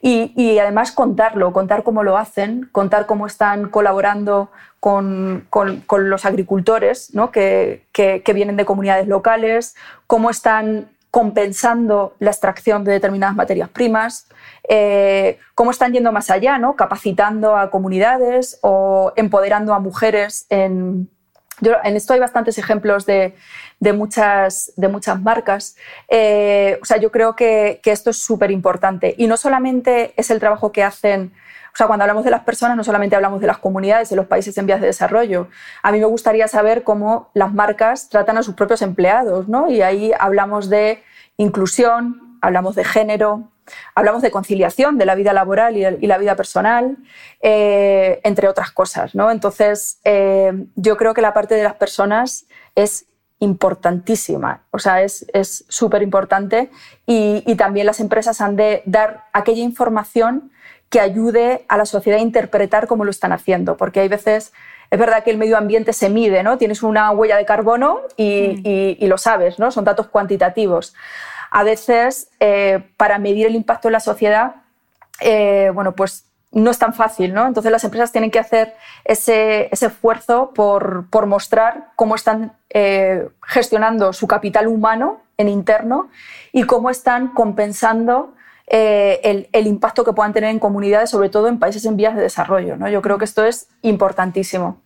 [0.00, 4.50] Y, además contarlo, contar cómo lo hacen, contar cómo están colaborando
[4.80, 5.46] con,
[5.90, 7.30] los agricultores ¿no?
[7.30, 7.84] que,
[8.34, 9.74] vienen de comunidades locales,
[10.06, 14.28] cómo están compensando la extracción de determinadas materias primas,
[14.68, 16.76] eh, cómo están yendo más allá, ¿no?
[16.76, 21.08] capacitando a comunidades o empoderando a mujeres en,
[21.60, 23.34] en esto hay bastantes ejemplos de,
[23.92, 25.76] muchas, de muchas marcas.
[26.08, 29.14] Eh, o sea, yo creo que, esto es súper importante.
[29.16, 31.32] Y no solamente es el trabajo que hacen,
[31.72, 34.26] o sea, cuando hablamos de las personas, no solamente hablamos de las comunidades, de los
[34.26, 35.48] países en vías de desarrollo.
[35.82, 39.70] A mí me gustaría saber cómo las marcas tratan a sus propios empleados, ¿no?
[39.70, 41.02] Y ahí hablamos de
[41.36, 43.50] inclusión, hablamos de género,
[43.94, 46.96] Hablamos de conciliación de la vida laboral y, la vida personal,
[47.40, 49.14] eh, entre otras cosas.
[49.14, 49.30] ¿no?
[49.30, 53.06] Entonces, eh, yo creo que la parte de las personas es
[53.40, 56.70] importantísima, o sea, es súper importante
[57.06, 60.50] y, también las empresas han de dar aquella información
[60.90, 64.52] que ayude a la sociedad a interpretar cómo lo están haciendo, porque hay veces
[64.90, 66.56] es verdad que el medio ambiente se mide, ¿no?
[66.56, 69.04] Tienes una huella de carbono y, mm.
[69.04, 69.70] y, lo sabes, ¿no?
[69.70, 70.94] Son datos cuantitativos
[71.50, 74.56] a veces eh, para medir el impacto en la sociedad,
[75.20, 77.46] eh, bueno, pues no es tan fácil, ¿no?
[77.46, 78.74] Entonces las empresas tienen que hacer
[79.04, 86.08] ese, esfuerzo por, mostrar cómo están eh, gestionando su capital humano en interno
[86.52, 88.34] y cómo están compensando
[88.70, 92.22] el, el, impacto que puedan tener en comunidades, sobre todo en países en vías de
[92.22, 92.76] desarrollo.
[92.76, 92.88] ¿no?
[92.88, 94.82] Yo creo que esto es importantísimo.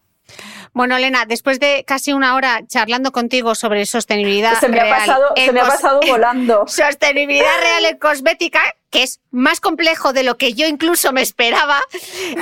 [0.74, 4.96] Bueno, Elena, después de casi una hora charlando contigo sobre sostenibilidad se me real ha
[4.96, 6.64] pasado, se me ha pasado volando.
[6.66, 11.78] Sostenibilidad real en cosmética, que es más complejo de lo que yo incluso me esperaba,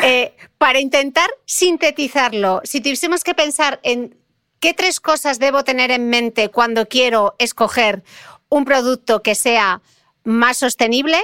[0.05, 2.61] eh, para intentar sintetizarlo.
[2.63, 4.17] Si tuviésemos que pensar en
[4.61, 8.05] qué tres cosas debo tener en mente cuando quiero escoger
[8.49, 9.81] un producto que sea
[10.25, 11.19] más sostenible,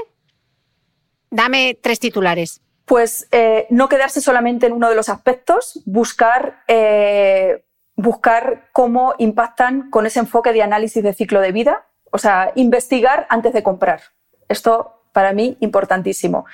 [1.30, 2.60] dame tres titulares.
[2.84, 7.64] Pues eh, no quedarse solamente en uno de los aspectos, buscar, eh,
[7.96, 13.26] buscar cómo impactan con ese enfoque de análisis de ciclo de vida, o sea, investigar
[13.28, 14.02] antes de comprar.
[14.48, 16.46] Esto para mí importantísimo.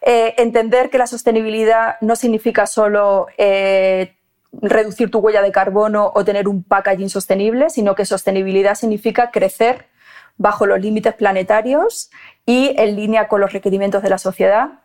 [0.00, 3.26] Eh, entender que la sostenibilidad no significa solo
[4.62, 9.88] reducir tu huella de carbono o tener un packaging sostenible, sino que sostenibilidad significa crecer
[10.38, 12.10] bajo los límites planetarios
[12.44, 14.80] y en línea con los requerimientos de la sociedad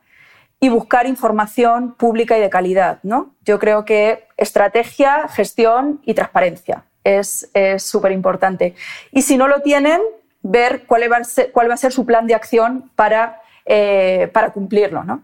[0.59, 2.99] y buscar información pública y de calidad.
[3.03, 3.33] ¿no?
[3.43, 8.75] Yo creo que estrategia, gestión y transparencia es súper importante.
[9.11, 10.01] Y si no lo tienen,
[10.43, 14.29] ver cuál va a ser, cuál va a ser su plan de acción para, eh,
[14.33, 15.03] para cumplirlo.
[15.03, 15.23] ¿no?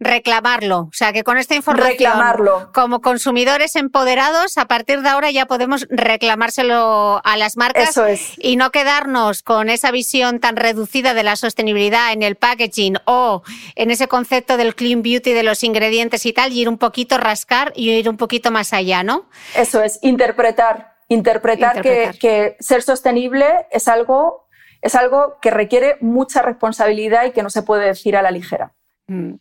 [0.00, 0.78] Reclamarlo.
[0.80, 2.70] O sea, que con esta información, Reclamarlo.
[2.72, 8.32] como consumidores empoderados, a partir de ahora ya podemos reclamárselo a las marcas Eso es.
[8.38, 13.42] y no quedarnos con esa visión tan reducida de la sostenibilidad en el packaging o
[13.74, 17.18] en ese concepto del clean beauty de los ingredientes y tal, y ir un poquito
[17.18, 19.28] rascar y ir un poquito más allá, ¿no?
[19.54, 20.94] Eso es, interpretar.
[21.08, 22.18] Interpretar, Interpretar.
[22.18, 24.48] Que, que ser sostenible es algo,
[24.80, 28.72] es algo que requiere mucha responsabilidad y que no se puede decir a la ligera.
[29.06, 29.34] Mm.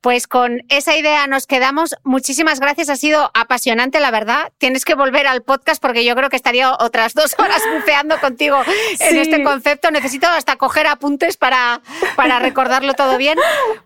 [0.00, 1.94] Pues con esa idea nos quedamos.
[2.02, 4.52] Muchísimas gracias, ha sido apasionante, la verdad.
[4.58, 8.56] Tienes que volver al podcast porque yo creo que estaría otras dos horas buceando contigo
[9.00, 9.90] en este concepto.
[9.90, 11.82] Necesito hasta coger apuntes para,
[12.16, 13.38] para recordarlo todo bien.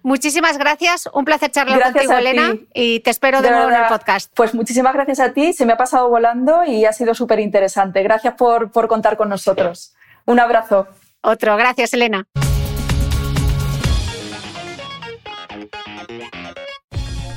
[0.03, 2.69] Muchísimas gracias, un placer charlar Gracias contigo, Elena, ti.
[2.75, 4.33] y te espero de, De nuevo en el podcast.
[4.35, 8.03] Pues muchísimas gracias a ti, se me ha pasado volando y ha sido súper interesante.
[8.03, 9.95] Gracias por, por contar con nosotros.
[10.25, 10.87] Un abrazo.
[11.23, 12.27] Otro, gracias, Elena.